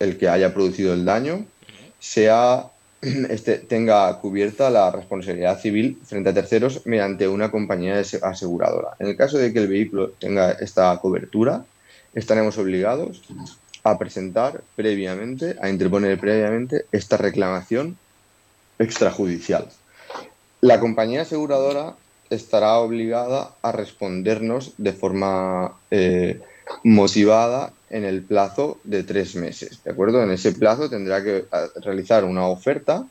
el 0.00 0.18
que 0.18 0.28
haya 0.28 0.52
producido 0.52 0.92
el 0.92 1.04
daño, 1.04 1.46
sea, 1.98 2.70
este, 3.00 3.58
tenga 3.58 4.18
cubierta 4.20 4.70
la 4.70 4.90
responsabilidad 4.90 5.60
civil 5.60 5.98
frente 6.04 6.30
a 6.30 6.34
terceros 6.34 6.86
mediante 6.86 7.28
una 7.28 7.50
compañía 7.50 7.98
aseguradora. 7.98 8.90
En 8.98 9.08
el 9.08 9.16
caso 9.16 9.38
de 9.38 9.52
que 9.52 9.60
el 9.60 9.68
vehículo 9.68 10.10
tenga 10.18 10.52
esta 10.52 10.96
cobertura, 10.98 11.64
estaremos 12.14 12.58
obligados 12.58 13.22
a 13.84 13.98
presentar 13.98 14.62
previamente, 14.76 15.56
a 15.60 15.68
interponer 15.70 16.18
previamente 16.18 16.84
esta 16.92 17.16
reclamación 17.16 17.96
extrajudicial. 18.78 19.68
La 20.60 20.80
compañía 20.80 21.22
aseguradora 21.22 21.94
estará 22.30 22.78
obligada 22.78 23.52
a 23.62 23.72
respondernos 23.72 24.72
de 24.76 24.92
forma 24.92 25.74
eh, 25.90 26.40
motivada 26.82 27.72
en 27.90 28.04
el 28.04 28.22
plazo 28.22 28.78
de 28.84 29.02
tres 29.02 29.34
meses. 29.34 29.82
¿De 29.84 29.90
acuerdo? 29.90 30.22
En 30.22 30.30
ese 30.30 30.52
plazo 30.52 30.88
tendrá 30.88 31.22
que 31.22 31.36
eh, 31.36 31.46
realizar 31.82 32.24
una 32.24 32.46
oferta 32.46 33.06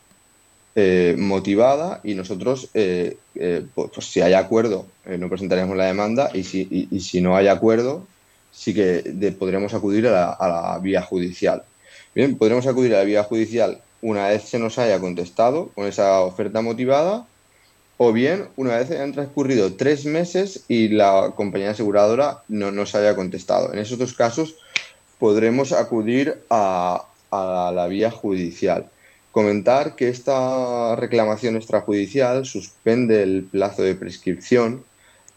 eh, 0.76 1.16
motivada 1.18 2.02
y 2.04 2.14
nosotros, 2.14 2.70
pues, 2.72 3.64
pues, 3.74 4.06
si 4.06 4.22
hay 4.22 4.34
acuerdo, 4.34 4.86
no 5.06 5.28
presentaremos 5.28 5.76
la 5.76 5.86
demanda 5.86 6.30
y 6.34 6.44
si, 6.44 6.88
y 6.92 7.00
si 7.00 7.20
no 7.20 7.36
hay 7.36 7.48
acuerdo, 7.48 8.06
sí 8.52 8.74
que 8.74 9.36
podremos 9.38 9.74
acudir 9.74 10.08
a 10.08 10.36
la, 10.40 10.80
vía 10.82 11.02
judicial. 11.02 11.64
Bien, 12.14 12.38
podremos 12.38 12.66
acudir 12.68 12.94
a 12.96 13.00
la 13.00 13.04
vía 13.04 13.24
judicial 13.24 13.82
una 14.02 14.28
vez 14.28 14.44
se 14.44 14.60
nos 14.60 14.78
haya 14.78 15.00
contestado 15.00 15.70
con 15.70 15.88
esa 15.88 16.22
oferta 16.22 16.62
motivada 16.62 17.26
o 17.98 18.14
bien 18.14 18.48
una 18.56 18.78
vez 18.78 18.92
hayan 18.92 19.14
transcurrido 19.14 19.74
tres 19.74 20.06
meses 20.06 20.64
y 20.68 20.90
la 20.90 21.34
compañía 21.36 21.72
aseguradora 21.72 22.44
no 22.48 22.72
nos 22.72 22.96
haya 22.96 23.16
contestado. 23.16 23.74
En 23.74 23.80
esos 23.80 23.98
dos 23.98 24.14
casos 24.14 24.56
podremos 25.20 25.72
acudir 25.72 26.40
a, 26.50 27.06
a 27.32 27.72
la 27.74 27.88
vía 27.88 28.12
judicial. 28.12 28.90
Comentar 29.32 29.96
que 29.96 30.10
esta 30.10 30.96
reclamación 30.96 31.56
extrajudicial 31.56 32.46
suspende 32.46 33.24
el 33.24 33.44
plazo 33.44 33.84
de 33.84 33.96
prescripción 33.96 34.84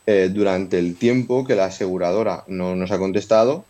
eh, 0.06 0.30
durante 0.32 0.78
el 0.78 0.96
tiempo 0.96 1.44
que 1.46 1.54
la 1.54 1.66
aseguradora 1.66 2.44
no 2.46 2.74
nos 2.76 2.90
ha 2.90 2.98
contestado, 2.98 3.64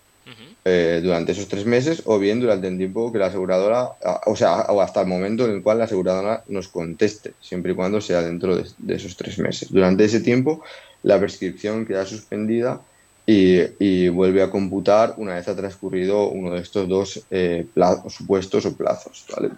eh, 0.64 1.00
durante 1.02 1.32
esos 1.32 1.48
tres 1.48 1.64
meses, 1.64 2.02
o 2.04 2.18
bien 2.18 2.40
durante 2.40 2.68
el 2.68 2.76
tiempo 2.76 3.10
que 3.10 3.18
la 3.18 3.26
aseguradora, 3.26 3.92
o 4.26 4.36
sea, 4.36 4.62
o 4.68 4.80
hasta 4.80 5.00
el 5.00 5.06
momento 5.06 5.46
en 5.46 5.52
el 5.52 5.62
cual 5.62 5.78
la 5.78 5.84
aseguradora 5.84 6.44
nos 6.48 6.68
conteste, 6.68 7.32
siempre 7.40 7.72
y 7.72 7.74
cuando 7.74 8.00
sea 8.00 8.22
dentro 8.22 8.56
de, 8.56 8.94
esos 8.94 9.16
tres 9.16 9.38
meses. 9.38 9.72
Durante 9.72 10.04
ese 10.04 10.20
tiempo, 10.20 10.62
la 11.02 11.18
prescripción 11.18 11.86
queda 11.86 12.04
suspendida 12.04 12.80
y, 13.26 14.08
vuelve 14.08 14.42
a 14.42 14.50
computar 14.50 15.14
una 15.16 15.34
vez 15.34 15.48
ha 15.48 15.56
transcurrido 15.56 16.28
uno 16.28 16.52
de 16.54 16.60
estos 16.60 16.88
dos 16.88 17.24
eh, 17.30 17.66
supuestos 18.08 18.66
o 18.66 18.76
plazos. 18.76 19.24
¿vale? 19.34 19.50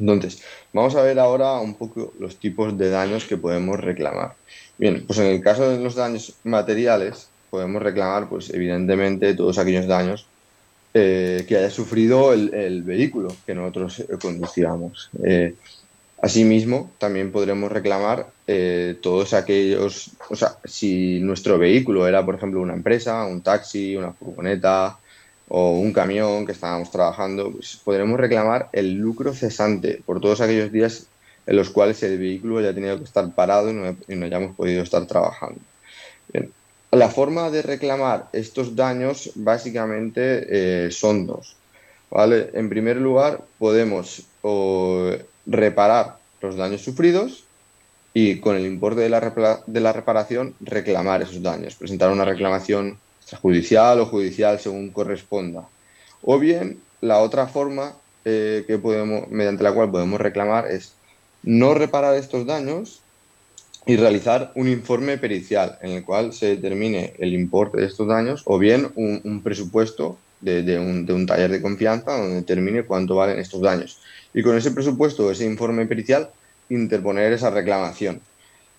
Entonces, 0.00 0.42
vamos 0.72 0.94
a 0.94 1.02
ver 1.02 1.18
ahora 1.18 1.60
un 1.60 1.74
poco 1.74 2.12
los 2.18 2.36
tipos 2.36 2.76
de 2.78 2.90
daños 2.90 3.24
que 3.24 3.36
podemos 3.36 3.80
reclamar. 3.80 4.34
Bien, 4.78 5.04
pues 5.06 5.18
en 5.18 5.26
el 5.26 5.42
caso 5.42 5.68
de 5.68 5.78
los 5.78 5.96
daños 5.96 6.34
materiales, 6.44 7.28
podemos 7.50 7.82
reclamar, 7.82 8.28
pues 8.28 8.50
evidentemente, 8.50 9.34
todos 9.34 9.58
aquellos 9.58 9.86
daños 9.86 10.26
eh, 10.94 11.44
que 11.46 11.56
haya 11.56 11.70
sufrido 11.70 12.32
el, 12.32 12.82
vehículo 12.82 13.34
que 13.46 13.54
nosotros 13.54 14.00
eh, 14.00 14.06
conducíamos. 14.20 15.10
Eh, 15.22 15.54
asimismo, 16.20 16.90
también 16.98 17.30
podremos 17.30 17.70
reclamar 17.70 18.26
todos 19.02 19.34
aquellos, 19.34 20.12
o 20.30 20.34
sea, 20.34 20.56
si 20.64 21.20
nuestro 21.20 21.58
vehículo 21.58 22.08
era, 22.08 22.24
por 22.24 22.34
ejemplo, 22.34 22.62
una 22.62 22.72
empresa, 22.72 23.26
un 23.26 23.42
taxi, 23.42 23.94
una 23.94 24.14
furgoneta 24.14 24.98
o 25.48 25.72
un 25.72 25.92
camión 25.92 26.46
que 26.46 26.52
estábamos 26.52 26.90
trabajando, 26.90 27.52
pues 27.52 27.78
podremos 27.84 28.18
reclamar 28.18 28.70
el 28.72 28.94
lucro 28.94 29.34
cesante 29.34 30.02
por 30.04 30.20
todos 30.20 30.40
aquellos 30.40 30.72
días 30.72 31.08
en 31.48 31.56
los 31.56 31.70
cuales 31.70 32.02
el 32.02 32.18
vehículo 32.18 32.60
ya 32.60 32.70
ha 32.70 32.74
tenido 32.74 32.98
que 32.98 33.04
estar 33.04 33.34
parado 33.34 33.70
y 33.70 34.14
no, 34.16 34.24
hayamos 34.26 34.54
podido 34.54 34.82
estar 34.82 35.06
trabajando. 35.06 35.58
La 36.90 37.08
forma 37.10 37.50
de 37.50 37.62
reclamar 37.62 38.28
estos 38.32 38.74
daños 38.74 39.30
básicamente 39.34 40.86
eh, 40.86 40.90
son 40.90 41.26
dos. 41.26 41.56
¿vale? 42.10 42.50
En 42.54 42.68
primer 42.68 42.96
lugar, 42.96 43.42
podemos 43.58 44.22
reparar 45.46 46.16
los 46.40 46.56
daños 46.56 46.82
sufridos 46.82 47.44
y 48.14 48.40
con 48.40 48.56
el 48.56 48.64
importe 48.66 49.02
de 49.02 49.10
la, 49.10 49.62
de 49.66 49.80
la 49.80 49.92
reparación 49.92 50.54
reclamar 50.60 51.22
esos 51.22 51.42
daños, 51.42 51.74
presentar 51.74 52.10
una 52.10 52.24
reclamación 52.24 52.98
judicial 53.42 54.00
o 54.00 54.06
judicial 54.06 54.58
según 54.58 54.90
corresponda. 54.90 55.68
O 56.22 56.38
bien, 56.38 56.80
la 57.00 57.18
otra 57.18 57.46
forma 57.46 57.94
eh, 58.24 58.64
que 58.66 58.78
podemos, 58.78 59.28
mediante 59.28 59.62
la 59.62 59.72
cual 59.72 59.90
podemos 59.90 60.20
reclamar 60.20 60.70
es 60.70 60.94
no 61.42 61.74
reparar 61.74 62.14
estos 62.14 62.46
daños 62.46 63.00
y 63.88 63.96
realizar 63.96 64.52
un 64.54 64.68
informe 64.68 65.16
pericial 65.16 65.78
en 65.80 65.92
el 65.92 66.04
cual 66.04 66.34
se 66.34 66.56
determine 66.56 67.14
el 67.18 67.32
importe 67.32 67.80
de 67.80 67.86
estos 67.86 68.06
daños 68.06 68.42
o 68.44 68.58
bien 68.58 68.92
un, 68.96 69.40
presupuesto 69.42 70.18
de, 70.42 70.78
un, 70.78 71.26
taller 71.26 71.50
de 71.50 71.62
confianza 71.62 72.18
donde 72.18 72.34
determine 72.34 72.84
cuánto 72.84 73.14
valen 73.14 73.38
estos 73.38 73.62
daños. 73.62 73.98
Y 74.34 74.42
con 74.42 74.58
ese 74.58 74.72
presupuesto, 74.72 75.30
ese 75.30 75.46
informe 75.46 75.86
pericial, 75.86 76.28
interponer 76.68 77.32
esa 77.32 77.48
reclamación. 77.48 78.20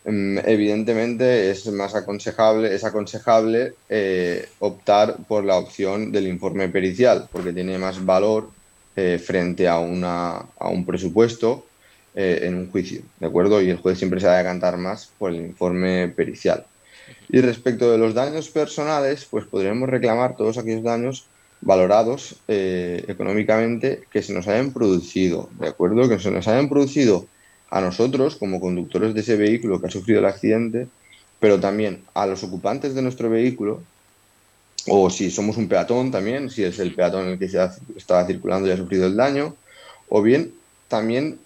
Mm, 0.05 0.37
evidentemente 0.45 1.49
es 1.49 1.65
más 1.71 1.95
aconsejable, 1.95 2.75
es 2.75 2.83
aconsejable 2.83 3.73
eh, 3.89 4.47
optar 4.59 5.17
por 5.27 5.43
la 5.43 5.57
opción 5.57 6.11
del 6.11 6.27
informe 6.27 6.69
pericial 6.69 7.27
porque 7.31 7.51
tiene 7.51 7.79
más 7.79 8.05
valor 8.05 8.51
eh, 8.95 9.17
frente 9.17 9.67
a, 9.67 9.79
una, 9.79 10.35
a 10.35 10.69
un 10.69 10.85
presupuesto 10.85 11.65
eh, 12.15 12.39
en 12.43 12.55
un 12.55 12.71
juicio, 12.71 13.01
¿de 13.19 13.27
acuerdo? 13.27 13.61
Y 13.61 13.69
el 13.69 13.77
juez 13.77 13.97
siempre 13.97 14.19
se 14.19 14.27
va 14.27 14.35
a 14.35 14.37
decantar 14.39 14.77
más 14.77 15.11
por 15.17 15.31
el 15.31 15.41
informe 15.41 16.07
pericial. 16.09 16.65
Y 17.29 17.41
respecto 17.41 17.91
de 17.91 17.97
los 17.97 18.13
daños 18.13 18.49
personales, 18.49 19.25
pues 19.29 19.45
podremos 19.45 19.89
reclamar 19.89 20.35
todos 20.35 20.57
aquellos 20.57 20.83
daños 20.83 21.27
valorados 21.61 22.35
eh, 22.47 23.03
económicamente 23.07 24.03
que 24.11 24.23
se 24.23 24.33
nos 24.33 24.47
hayan 24.47 24.71
producido, 24.71 25.49
¿de 25.59 25.67
acuerdo? 25.67 26.07
Que 26.07 26.19
se 26.19 26.31
nos 26.31 26.47
hayan 26.47 26.69
producido 26.69 27.27
a 27.69 27.81
nosotros 27.81 28.35
como 28.35 28.59
conductores 28.59 29.13
de 29.13 29.21
ese 29.21 29.35
vehículo 29.35 29.79
que 29.79 29.87
ha 29.87 29.91
sufrido 29.91 30.19
el 30.19 30.25
accidente, 30.25 30.87
pero 31.39 31.59
también 31.59 32.03
a 32.13 32.25
los 32.25 32.43
ocupantes 32.43 32.95
de 32.95 33.01
nuestro 33.01 33.29
vehículo, 33.29 33.83
o 34.87 35.09
si 35.09 35.29
somos 35.29 35.57
un 35.57 35.67
peatón 35.67 36.11
también, 36.11 36.49
si 36.49 36.63
es 36.63 36.79
el 36.79 36.95
peatón 36.95 37.27
el 37.27 37.39
que 37.39 37.49
se 37.49 37.59
estaba 37.95 38.25
circulando 38.25 38.67
y 38.67 38.71
ha 38.71 38.77
sufrido 38.77 39.05
el 39.05 39.15
daño, 39.15 39.55
o 40.07 40.21
bien 40.21 40.53
también 40.87 41.39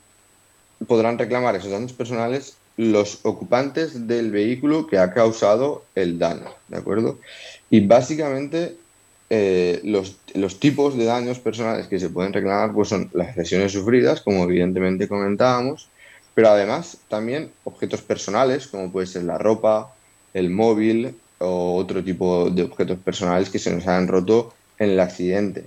podrán 0.88 1.18
reclamar 1.18 1.56
esos 1.56 1.72
daños 1.72 1.94
personales 1.94 2.58
los 2.78 3.20
ocupantes 3.24 4.08
del 4.08 4.32
vehículo 4.32 4.88
que 4.88 4.98
ha 4.98 5.14
causado 5.14 5.84
el 5.96 6.18
daño, 6.18 6.50
¿de 6.70 6.78
acuerdo? 6.78 7.20
Y 7.70 7.82
básicamente 7.82 8.76
eh, 9.30 9.80
los, 9.84 10.16
los, 10.34 10.60
tipos 10.60 10.98
de 10.98 11.06
daños 11.06 11.40
personales 11.40 11.88
que 11.88 12.00
se 12.00 12.10
pueden 12.10 12.34
reclamar 12.34 12.74
pues 12.74 12.90
son 12.90 13.10
las 13.14 13.36
lesiones 13.38 13.72
sufridas, 13.72 14.22
como 14.22 14.44
evidentemente 14.44 15.08
comentábamos, 15.08 15.90
pero 16.34 16.50
además 16.50 16.98
también 17.10 17.52
objetos 17.64 18.02
personales, 18.02 18.68
como 18.68 18.92
puede 18.92 19.08
ser 19.08 19.24
la 19.24 19.38
ropa, 19.38 19.94
el 20.34 20.50
móvil 20.50 21.16
o 21.40 21.76
otro 21.76 22.04
tipo 22.04 22.50
de 22.50 22.64
objetos 22.64 22.98
personales 23.00 23.50
que 23.50 23.60
se 23.60 23.72
nos 23.72 23.86
hayan 23.88 24.08
roto 24.08 24.54
en 24.80 24.92
el 24.92 25.00
accidente. 25.00 25.66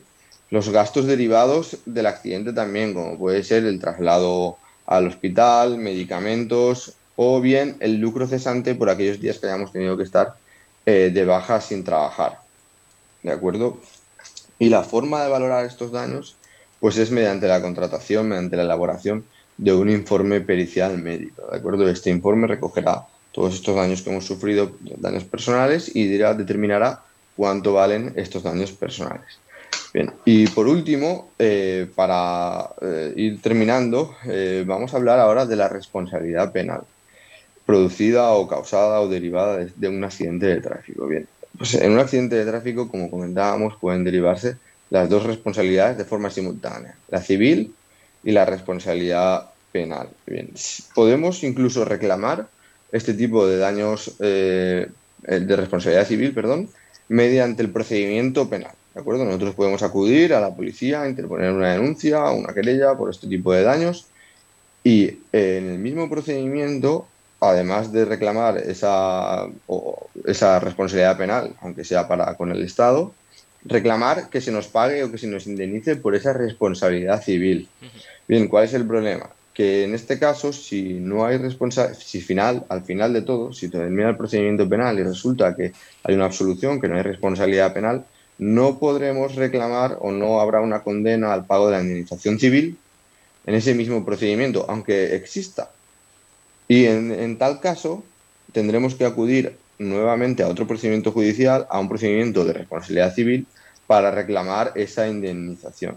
los 0.50 0.68
gastos 0.68 1.06
derivados 1.06 1.78
del 1.87 2.06
accidente 2.06 2.52
también, 2.52 2.94
como 2.94 3.18
puede 3.18 3.42
ser 3.42 3.64
el 3.64 3.80
traslado 3.80 4.58
al 4.87 5.07
hospital, 5.07 5.78
medicamentos 5.78 6.95
o 7.16 7.40
bien 7.40 7.76
el 7.81 7.97
lucro 7.97 8.26
cesante 8.26 8.75
por 8.75 8.90
aquellos 8.90 9.21
días 9.21 9.38
que 9.38 9.47
hayamos 9.47 9.73
tenido 9.73 9.97
que 9.97 10.02
estar 10.02 10.35
eh, 10.85 11.11
de 11.12 11.25
baja 11.25 11.61
sin 11.61 11.83
trabajar. 11.83 12.38
¿De 13.23 13.33
acuerdo? 13.33 13.81
Y 14.59 14.69
la 14.69 14.85
forma 14.85 15.23
de 15.23 15.31
valorar 15.31 15.64
estos 15.64 15.90
daños 15.90 16.37
pues 16.81 16.99
es 16.99 17.11
mediante 17.11 17.49
la 17.49 17.62
contratación, 17.62 18.28
mediante 18.28 18.57
la 18.57 18.62
elaboración 18.62 19.25
de 19.57 19.73
un 19.73 19.90
informe 19.90 20.40
pericial 20.40 20.99
médico. 20.99 21.43
¿De 21.50 21.57
acuerdo? 21.57 21.88
Este 21.88 22.11
informe 22.11 22.47
recogerá 22.47 23.07
todos 23.33 23.55
estos 23.55 23.75
daños 23.75 24.02
que 24.02 24.11
hemos 24.11 24.26
sufrido, 24.26 24.73
daños 24.99 25.25
personales, 25.25 25.95
y 25.95 26.07
dirá, 26.07 26.35
determinará 26.35 27.02
cuánto 27.37 27.75
valen 27.75 28.12
estos 28.16 28.43
daños 28.43 28.73
personales. 28.73 29.38
Bien, 29.96 30.12
y 30.26 30.46
por 30.48 30.68
último, 30.68 31.30
eh, 31.38 31.88
para 31.94 32.68
eh, 32.82 33.14
ir 33.16 33.40
terminando, 33.40 34.14
eh, 34.26 34.62
vamos 34.66 34.92
a 34.92 34.98
hablar 34.98 35.18
ahora 35.18 35.46
de 35.46 35.56
la 35.56 35.70
responsabilidad 35.70 36.52
penal, 36.52 36.82
producida 37.64 38.28
o 38.32 38.46
causada 38.46 39.00
o 39.00 39.08
derivada 39.08 39.64
de, 39.74 39.88
un 39.88 40.04
accidente 40.04 40.48
de 40.48 40.60
tráfico. 40.60 41.06
Bien, 41.06 41.26
pues 41.56 41.76
en 41.76 41.92
un 41.92 41.98
accidente 41.98 42.36
de 42.36 42.44
tráfico, 42.44 42.90
como 42.90 43.10
comentábamos, 43.10 43.78
pueden 43.80 44.04
derivarse 44.04 44.56
las 44.90 45.08
dos 45.08 45.22
responsabilidades 45.24 45.96
de 45.96 46.04
forma 46.04 46.28
simultánea, 46.28 46.94
la 47.08 47.22
civil 47.22 47.74
y 48.22 48.32
la 48.32 48.44
responsabilidad 48.44 49.48
penal. 49.72 50.10
Bien, 50.26 50.50
podemos 50.94 51.42
incluso 51.42 51.86
reclamar 51.86 52.48
este 52.92 53.14
tipo 53.14 53.46
de 53.46 53.56
daños 53.56 54.18
de 54.18 54.90
responsabilidad 55.56 56.06
civil, 56.06 56.34
perdón, 56.34 56.68
mediante 57.08 57.62
el 57.62 57.70
procedimiento 57.70 58.50
penal. 58.50 58.74
¿De 58.96 59.02
acuerdo? 59.02 59.26
Nosotros 59.26 59.54
podemos 59.54 59.82
acudir 59.82 60.32
a 60.32 60.40
la 60.40 60.54
policía, 60.54 61.06
interponer 61.06 61.52
una 61.52 61.70
denuncia 61.74 62.30
una 62.30 62.54
querella 62.54 62.94
por 62.96 63.10
este 63.10 63.26
tipo 63.26 63.52
de 63.52 63.62
daños 63.62 64.06
y 64.82 65.18
en 65.32 65.68
el 65.68 65.78
mismo 65.78 66.08
procedimiento, 66.08 67.06
además 67.38 67.92
de 67.92 68.06
reclamar 68.06 68.56
esa, 68.56 69.48
esa 70.24 70.60
responsabilidad 70.60 71.18
penal, 71.18 71.54
aunque 71.60 71.84
sea 71.84 72.08
para 72.08 72.36
con 72.36 72.50
el 72.50 72.62
Estado, 72.62 73.12
reclamar 73.66 74.30
que 74.30 74.40
se 74.40 74.50
nos 74.50 74.66
pague 74.66 75.04
o 75.04 75.12
que 75.12 75.18
se 75.18 75.26
nos 75.26 75.46
indemnice 75.46 75.96
por 75.96 76.14
esa 76.14 76.32
responsabilidad 76.32 77.22
civil. 77.22 77.68
Bien, 78.26 78.48
¿cuál 78.48 78.64
es 78.64 78.72
el 78.72 78.86
problema? 78.86 79.28
Que 79.52 79.84
en 79.84 79.94
este 79.94 80.18
caso, 80.18 80.54
si 80.54 80.94
no 80.94 81.26
hay 81.26 81.36
responsabilidad, 81.36 82.00
si 82.00 82.22
final, 82.22 82.64
al 82.70 82.82
final 82.82 83.12
de 83.12 83.20
todo, 83.20 83.52
si 83.52 83.68
termina 83.68 84.08
el 84.08 84.16
procedimiento 84.16 84.66
penal 84.66 84.98
y 84.98 85.02
resulta 85.02 85.54
que 85.54 85.72
hay 86.02 86.14
una 86.14 86.24
absolución, 86.24 86.80
que 86.80 86.88
no 86.88 86.96
hay 86.96 87.02
responsabilidad 87.02 87.74
penal, 87.74 88.06
no 88.38 88.78
podremos 88.78 89.35
reclamar 89.35 89.99
o 90.00 90.12
no 90.12 90.40
habrá 90.40 90.61
una 90.61 90.83
condena 90.83 91.33
al 91.33 91.47
pago 91.47 91.66
de 91.66 91.76
la 91.76 91.83
indemnización 91.83 92.38
civil 92.38 92.78
en 93.47 93.55
ese 93.55 93.75
mismo 93.75 94.05
procedimiento, 94.05 94.66
aunque 94.69 95.14
exista. 95.14 95.71
Y 96.69 96.87
en, 96.87 97.38
tal 97.38 97.61
caso 97.61 98.05
tendremos 98.52 98.95
que 98.95 99.05
acudir 99.05 99.57
nuevamente 99.78 100.43
a 100.43 100.49
otro 100.49 100.66
procedimiento 100.66 101.12
judicial, 101.12 101.66
a 101.71 101.78
un 101.78 101.88
procedimiento 101.88 102.45
de 102.45 102.52
responsabilidad 102.52 103.14
civil, 103.14 103.47
para 103.87 104.11
reclamar 104.11 104.73
esa 104.75 105.07
indemnización. 105.07 105.97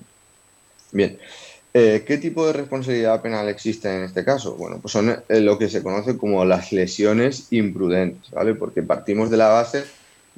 Bien, 0.91 1.17
eh, 1.73 2.03
¿qué 2.05 2.17
tipo 2.17 2.45
de 2.45 2.53
responsabilidad 2.53 3.21
penal 3.21 3.49
existe 3.49 3.93
en 3.93 4.03
este 4.03 4.23
caso? 4.23 4.55
Bueno, 4.55 4.79
pues 4.79 4.91
son 4.91 5.09
eh, 5.09 5.39
lo 5.39 5.57
que 5.57 5.69
se 5.69 5.81
conoce 5.81 6.17
como 6.17 6.45
las 6.45 6.71
lesiones 6.71 7.47
imprudentes, 7.51 8.29
¿vale? 8.31 8.53
Porque 8.53 8.83
partimos 8.83 9.31
de 9.31 9.37
la 9.37 9.47
base 9.47 9.83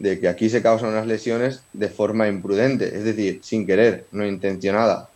de 0.01 0.19
que 0.19 0.27
aquí 0.27 0.49
se 0.49 0.63
causan 0.63 0.89
unas 0.89 1.05
lesiones 1.05 1.61
de 1.73 1.87
forma 1.87 2.27
imprudente, 2.27 2.85
es 2.85 3.03
decir, 3.03 3.39
sin 3.43 3.67
querer, 3.67 4.05
no 4.11 4.25
intencionada. 4.25 5.09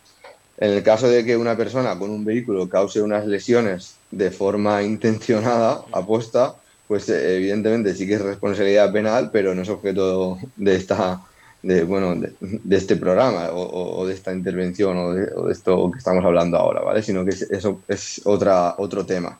En 0.58 0.70
el 0.70 0.82
caso 0.82 1.08
de 1.08 1.24
que 1.24 1.36
una 1.36 1.56
persona 1.56 1.98
con 1.98 2.10
un 2.10 2.24
vehículo 2.24 2.68
cause 2.68 3.02
unas 3.02 3.26
lesiones 3.26 3.96
de 4.10 4.30
forma 4.30 4.82
intencionada, 4.82 5.82
aposta, 5.92 6.54
pues 6.86 7.08
eh, 7.08 7.36
evidentemente 7.36 7.94
sí 7.94 8.06
que 8.06 8.14
es 8.14 8.22
responsabilidad 8.22 8.92
penal, 8.92 9.30
pero 9.32 9.54
no 9.54 9.62
es 9.62 9.68
objeto 9.68 10.38
de 10.54 10.76
esta 10.76 11.20
de 11.62 11.82
bueno 11.82 12.14
de, 12.14 12.76
este 12.76 12.94
programa 12.94 13.48
o, 13.50 14.06
de 14.06 14.14
esta 14.14 14.32
intervención 14.32 14.96
o 14.96 15.12
de, 15.12 15.52
esto 15.52 15.90
que 15.90 15.98
estamos 15.98 16.24
hablando 16.24 16.56
ahora, 16.58 16.80
¿vale? 16.82 17.02
Sino 17.02 17.24
que 17.24 17.30
eso 17.30 17.82
es 17.88 18.22
otra 18.24 18.76
otro 18.78 19.04
tema. 19.04 19.36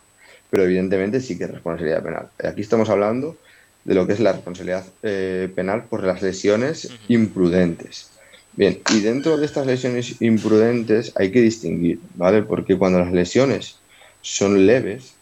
Pero 0.51 0.65
evidentemente 0.65 1.21
sí 1.21 1.39
que 1.39 1.45
es 1.45 1.51
responsabilidad 1.53 2.03
penal. 2.03 2.29
Aquí 2.43 2.63
estamos 2.63 2.91
hablando 2.91 3.37
de 3.87 3.95
lo 3.95 4.07
que 4.07 4.15
es 4.15 4.21
la 4.21 4.33
responsabilidad 4.33 4.85
eh, 5.03 5.49
penal 5.55 5.85
por 5.85 6.03
las 6.03 6.21
lesiones 6.21 6.91
imprudentes. 7.09 8.11
Bien, 8.55 8.81
y 8.93 9.01
dentro 9.01 9.37
de 9.37 9.47
estas 9.47 9.67
lesiones 9.67 10.21
imprudentes 10.21 11.13
hay 11.15 11.31
que 11.31 11.41
distinguir, 11.41 12.01
¿vale? 12.17 12.43
Porque 12.43 12.77
cuando 12.77 12.99
las 12.99 13.13
lesiones 13.13 13.77
son 14.23 14.67
leves, 14.67 15.13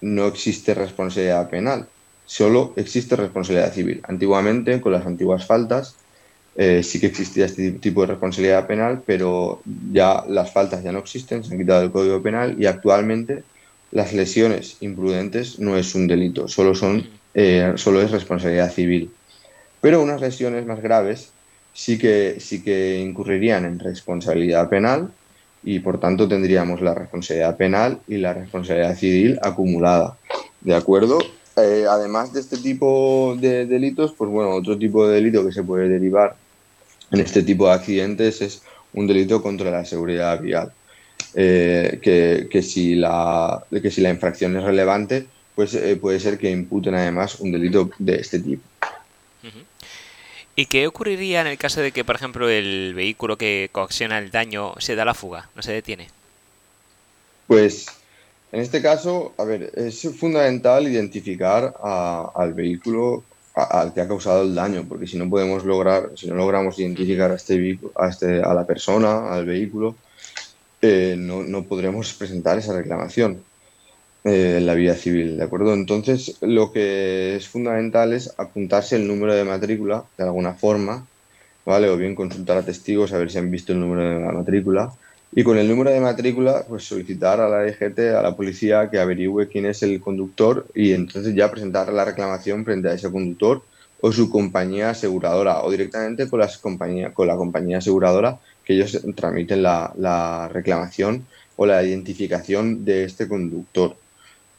no 0.00 0.26
existe 0.26 0.74
responsabilidad 0.74 1.48
penal, 1.50 1.86
solo 2.26 2.72
existe 2.76 3.14
responsabilidad 3.14 3.72
civil. 3.72 4.00
Antiguamente, 4.08 4.80
con 4.80 4.92
las 4.92 5.06
antiguas 5.06 5.46
faltas, 5.46 5.94
eh, 6.56 6.82
sí 6.82 6.98
que 6.98 7.06
existía 7.06 7.46
este 7.46 7.70
tipo 7.72 8.00
de 8.00 8.08
responsabilidad 8.08 8.66
penal, 8.66 9.02
pero 9.06 9.62
ya 9.92 10.24
las 10.28 10.52
faltas 10.52 10.82
ya 10.82 10.90
no 10.90 10.98
existen, 10.98 11.44
se 11.44 11.52
han 11.52 11.60
quitado 11.60 11.82
del 11.82 11.92
Código 11.92 12.20
Penal 12.20 12.56
y 12.58 12.66
actualmente 12.66 13.44
las 13.92 14.12
lesiones 14.12 14.78
imprudentes 14.80 15.58
no 15.60 15.76
es 15.76 15.94
un 15.94 16.08
delito, 16.08 16.48
solo 16.48 16.74
son 16.74 17.17
eh, 17.34 17.72
solo 17.76 18.00
es 18.00 18.10
responsabilidad 18.10 18.72
civil. 18.72 19.10
Pero 19.80 20.02
unas 20.02 20.20
lesiones 20.20 20.66
más 20.66 20.80
graves 20.80 21.32
sí 21.72 21.98
que, 21.98 22.40
sí 22.40 22.62
que 22.62 22.98
incurrirían 22.98 23.64
en 23.64 23.78
responsabilidad 23.78 24.68
penal 24.68 25.10
y 25.62 25.80
por 25.80 26.00
tanto 26.00 26.28
tendríamos 26.28 26.80
la 26.80 26.94
responsabilidad 26.94 27.56
penal 27.56 28.00
y 28.08 28.16
la 28.16 28.34
responsabilidad 28.34 28.96
civil 28.96 29.38
acumulada. 29.42 30.16
¿De 30.60 30.74
acuerdo? 30.74 31.18
Eh, 31.56 31.86
además 31.88 32.32
de 32.32 32.40
este 32.40 32.56
tipo 32.56 33.36
de 33.38 33.66
delitos, 33.66 34.14
pues 34.16 34.30
bueno, 34.30 34.50
otro 34.50 34.78
tipo 34.78 35.06
de 35.06 35.16
delito 35.16 35.44
que 35.44 35.52
se 35.52 35.62
puede 35.62 35.88
derivar 35.88 36.36
en 37.10 37.20
este 37.20 37.42
tipo 37.42 37.66
de 37.66 37.72
accidentes 37.72 38.40
es 38.42 38.62
un 38.94 39.06
delito 39.06 39.42
contra 39.42 39.70
la 39.70 39.84
seguridad 39.84 40.40
vial. 40.40 40.72
Eh, 41.34 41.98
que, 42.00 42.48
que, 42.50 42.62
si 42.62 42.94
la, 42.94 43.62
que 43.70 43.90
si 43.90 44.00
la 44.00 44.10
infracción 44.10 44.56
es 44.56 44.64
relevante, 44.64 45.26
pues 45.58 45.74
eh, 45.74 45.96
puede 45.96 46.20
ser 46.20 46.38
que 46.38 46.52
imputen 46.52 46.94
además 46.94 47.40
un 47.40 47.50
delito 47.50 47.90
de 47.98 48.14
este 48.14 48.38
tipo. 48.38 48.62
¿Y 50.54 50.66
qué 50.66 50.86
ocurriría 50.86 51.40
en 51.40 51.48
el 51.48 51.58
caso 51.58 51.80
de 51.80 51.90
que, 51.90 52.04
por 52.04 52.14
ejemplo, 52.14 52.48
el 52.48 52.94
vehículo 52.94 53.36
que 53.36 53.68
coacciona 53.72 54.18
el 54.18 54.30
daño 54.30 54.74
se 54.78 54.94
da 54.94 55.04
la 55.04 55.14
fuga, 55.14 55.48
no 55.56 55.62
se 55.62 55.72
detiene? 55.72 56.06
Pues 57.48 57.86
en 58.52 58.60
este 58.60 58.80
caso, 58.80 59.34
a 59.36 59.42
ver, 59.42 59.72
es 59.74 60.08
fundamental 60.16 60.86
identificar 60.86 61.74
al 61.82 62.54
vehículo 62.54 63.24
al 63.52 63.92
que 63.92 64.02
ha 64.02 64.06
causado 64.06 64.42
el 64.42 64.54
daño, 64.54 64.84
porque 64.88 65.08
si 65.08 65.18
no 65.18 65.28
podemos 65.28 65.64
lograr, 65.64 66.12
si 66.14 66.28
no 66.28 66.36
logramos 66.36 66.78
identificar 66.78 67.32
a 67.32 67.34
este 67.34 67.80
a, 67.96 68.08
este, 68.10 68.40
a 68.44 68.54
la 68.54 68.64
persona, 68.64 69.32
al 69.32 69.44
vehículo, 69.44 69.96
eh, 70.80 71.16
no, 71.18 71.42
no 71.42 71.64
podremos 71.64 72.14
presentar 72.14 72.58
esa 72.58 72.74
reclamación. 72.74 73.42
Eh, 74.30 74.60
la 74.60 74.74
vía 74.74 74.94
civil, 74.94 75.38
¿de 75.38 75.44
acuerdo? 75.44 75.72
Entonces, 75.72 76.36
lo 76.42 76.70
que 76.70 77.36
es 77.36 77.48
fundamental 77.48 78.12
es 78.12 78.34
apuntarse 78.36 78.96
el 78.96 79.08
número 79.08 79.34
de 79.34 79.42
matrícula 79.42 80.04
de 80.18 80.24
alguna 80.24 80.52
forma, 80.52 81.06
¿vale? 81.64 81.88
O 81.88 81.96
bien 81.96 82.14
consultar 82.14 82.58
a 82.58 82.62
testigos 82.62 83.12
a 83.12 83.18
ver 83.18 83.30
si 83.30 83.38
han 83.38 83.50
visto 83.50 83.72
el 83.72 83.80
número 83.80 84.02
de 84.02 84.20
la 84.20 84.32
matrícula. 84.32 84.92
Y 85.32 85.44
con 85.44 85.56
el 85.56 85.66
número 85.66 85.90
de 85.90 86.00
matrícula, 86.00 86.66
pues 86.68 86.84
solicitar 86.84 87.40
a 87.40 87.48
la 87.48 87.62
DGT, 87.62 87.98
a 88.18 88.22
la 88.22 88.36
policía, 88.36 88.90
que 88.90 88.98
averigüe 88.98 89.48
quién 89.48 89.64
es 89.64 89.82
el 89.82 89.98
conductor 89.98 90.66
y 90.74 90.92
entonces 90.92 91.34
ya 91.34 91.50
presentar 91.50 91.90
la 91.90 92.04
reclamación 92.04 92.66
frente 92.66 92.88
a 92.88 92.94
ese 92.94 93.10
conductor 93.10 93.62
o 94.02 94.12
su 94.12 94.28
compañía 94.28 94.90
aseguradora 94.90 95.62
o 95.62 95.70
directamente 95.70 96.28
con, 96.28 96.40
las 96.40 96.58
compañía, 96.58 97.14
con 97.14 97.28
la 97.28 97.36
compañía 97.36 97.78
aseguradora 97.78 98.38
que 98.62 98.74
ellos 98.74 99.00
tramiten 99.16 99.62
la, 99.62 99.94
la 99.96 100.48
reclamación 100.48 101.26
o 101.56 101.64
la 101.64 101.82
identificación 101.82 102.84
de 102.84 103.04
este 103.04 103.26
conductor. 103.26 103.96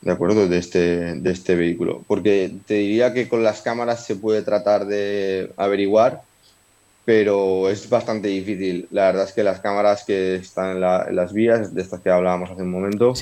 ¿De 0.02 0.12
acuerdo? 0.12 0.48
De 0.48 0.58
este, 0.58 1.16
de 1.16 1.32
este 1.32 1.56
vehículo. 1.56 2.04
Porque 2.08 2.52
te 2.66 2.76
diría 2.76 3.14
que 3.14 3.28
con 3.28 3.44
las 3.44 3.62
cámaras 3.62 4.06
se 4.06 4.16
puede 4.16 4.42
tratar 4.42 4.86
de 4.86 5.52
averiguar, 5.58 6.22
pero 7.06 7.70
es 7.70 7.90
bastante 7.90 8.28
difícil. 8.28 8.88
La 8.92 9.08
verdad 9.08 9.26
es 9.26 9.34
que 9.34 9.44
las 9.44 9.60
cámaras 9.60 10.04
que 10.06 10.36
están 10.36 10.78
en, 10.78 10.82
las 11.16 11.34
vías, 11.34 11.74
de 11.74 11.82
estas 11.82 12.02
que 12.02 12.10
hablábamos 12.10 12.52
hace 12.52 12.62
un 12.62 12.72
momento, 12.72 13.14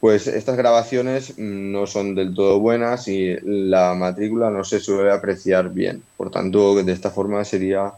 pues 0.00 0.26
estas 0.26 0.56
grabaciones 0.56 1.38
no 1.38 1.86
son 1.86 2.14
del 2.14 2.34
todo 2.34 2.58
buenas 2.58 3.06
y 3.06 3.36
la 3.42 3.94
matrícula 3.94 4.50
no 4.50 4.64
se 4.64 4.80
suele 4.80 5.12
apreciar 5.12 5.72
bien. 5.72 6.02
Por 6.16 6.30
tanto, 6.30 6.74
de 6.82 6.92
esta 6.92 7.10
forma 7.10 7.44
sería 7.44 7.92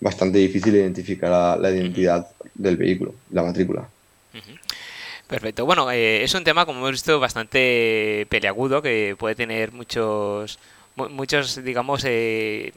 bastante 0.00 0.38
difícil 0.38 0.74
identificar 0.74 1.60
la, 1.60 1.70
identidad 1.70 2.26
del 2.54 2.76
vehículo, 2.76 3.14
la 3.30 3.42
matrícula. 3.42 3.86
Perfecto. 5.30 5.64
Bueno, 5.64 5.88
eh, 5.92 6.24
es 6.24 6.34
un 6.34 6.42
tema, 6.42 6.66
como 6.66 6.80
hemos 6.80 6.90
visto, 6.90 7.20
bastante 7.20 8.26
peleagudo, 8.28 8.82
que 8.82 9.14
puede 9.16 9.36
tener 9.36 9.70
muchos, 9.70 10.58
muchos 10.96 11.62
digamos, 11.62 12.02
eh, 12.04 12.72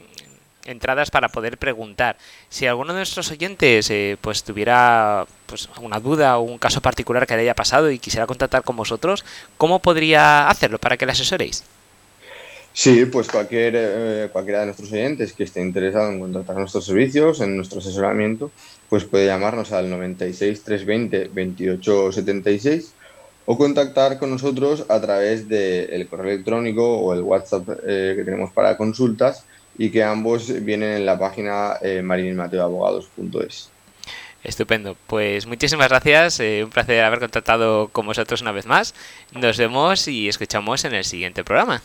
entradas 0.64 1.10
para 1.10 1.28
poder 1.30 1.58
preguntar. 1.58 2.16
Si 2.48 2.64
alguno 2.68 2.92
de 2.92 3.00
nuestros 3.00 3.28
oyentes 3.32 3.90
eh, 3.90 4.16
pues 4.20 4.44
tuviera 4.44 5.26
pues 5.46 5.68
una 5.80 5.98
duda 5.98 6.38
o 6.38 6.42
un 6.42 6.58
caso 6.58 6.80
particular 6.80 7.26
que 7.26 7.34
le 7.34 7.42
haya 7.42 7.56
pasado 7.56 7.90
y 7.90 7.98
quisiera 7.98 8.28
contactar 8.28 8.62
con 8.62 8.76
vosotros, 8.76 9.24
¿cómo 9.56 9.80
podría 9.80 10.48
hacerlo 10.48 10.78
para 10.78 10.96
que 10.96 11.06
le 11.06 11.12
asesoréis? 11.12 11.64
Sí, 12.76 13.04
pues 13.06 13.28
cualquier, 13.28 13.74
eh, 13.76 14.28
cualquiera 14.32 14.60
de 14.60 14.66
nuestros 14.66 14.90
oyentes 14.90 15.32
que 15.32 15.44
esté 15.44 15.60
interesado 15.60 16.10
en 16.10 16.18
contratar 16.18 16.56
nuestros 16.56 16.84
servicios, 16.84 17.40
en 17.40 17.56
nuestro 17.56 17.78
asesoramiento, 17.78 18.50
pues 18.88 19.04
puede 19.04 19.26
llamarnos 19.26 19.70
al 19.70 19.88
96 19.88 20.64
320 20.64 21.30
28 21.32 22.10
76 22.10 22.92
o 23.46 23.56
contactar 23.56 24.18
con 24.18 24.30
nosotros 24.30 24.86
a 24.88 25.00
través 25.00 25.48
del 25.48 26.08
correo 26.08 26.32
electrónico 26.32 26.98
o 26.98 27.14
el 27.14 27.20
WhatsApp 27.20 27.68
eh, 27.86 28.14
que 28.16 28.24
tenemos 28.24 28.50
para 28.50 28.76
consultas 28.76 29.44
y 29.78 29.90
que 29.90 30.02
ambos 30.02 30.64
vienen 30.64 30.96
en 30.96 31.06
la 31.06 31.16
página 31.16 31.74
eh, 31.80 32.02
marinmateoabogados.es. 32.02 33.70
Estupendo. 34.42 34.96
Pues 35.06 35.46
muchísimas 35.46 35.88
gracias. 35.88 36.40
Eh, 36.40 36.62
un 36.64 36.70
placer 36.70 37.04
haber 37.04 37.20
contactado 37.20 37.86
con 37.88 38.04
vosotros 38.04 38.42
una 38.42 38.50
vez 38.50 38.66
más. 38.66 38.96
Nos 39.32 39.58
vemos 39.58 40.08
y 40.08 40.28
escuchamos 40.28 40.84
en 40.84 40.94
el 40.94 41.04
siguiente 41.04 41.44
programa. 41.44 41.80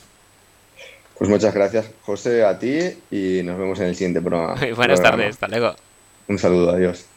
Pues 1.19 1.29
muchas 1.29 1.53
gracias, 1.53 1.91
José, 2.03 2.45
a 2.45 2.57
ti 2.57 2.79
y 3.11 3.43
nos 3.43 3.59
vemos 3.59 3.77
en 3.81 3.87
el 3.87 3.95
siguiente 3.95 4.21
programa. 4.21 4.55
Buenas 4.75 5.01
tardes. 5.01 5.31
Hasta 5.31 5.49
luego. 5.49 5.75
Un 6.29 6.39
saludo. 6.39 6.71
Adiós. 6.71 7.07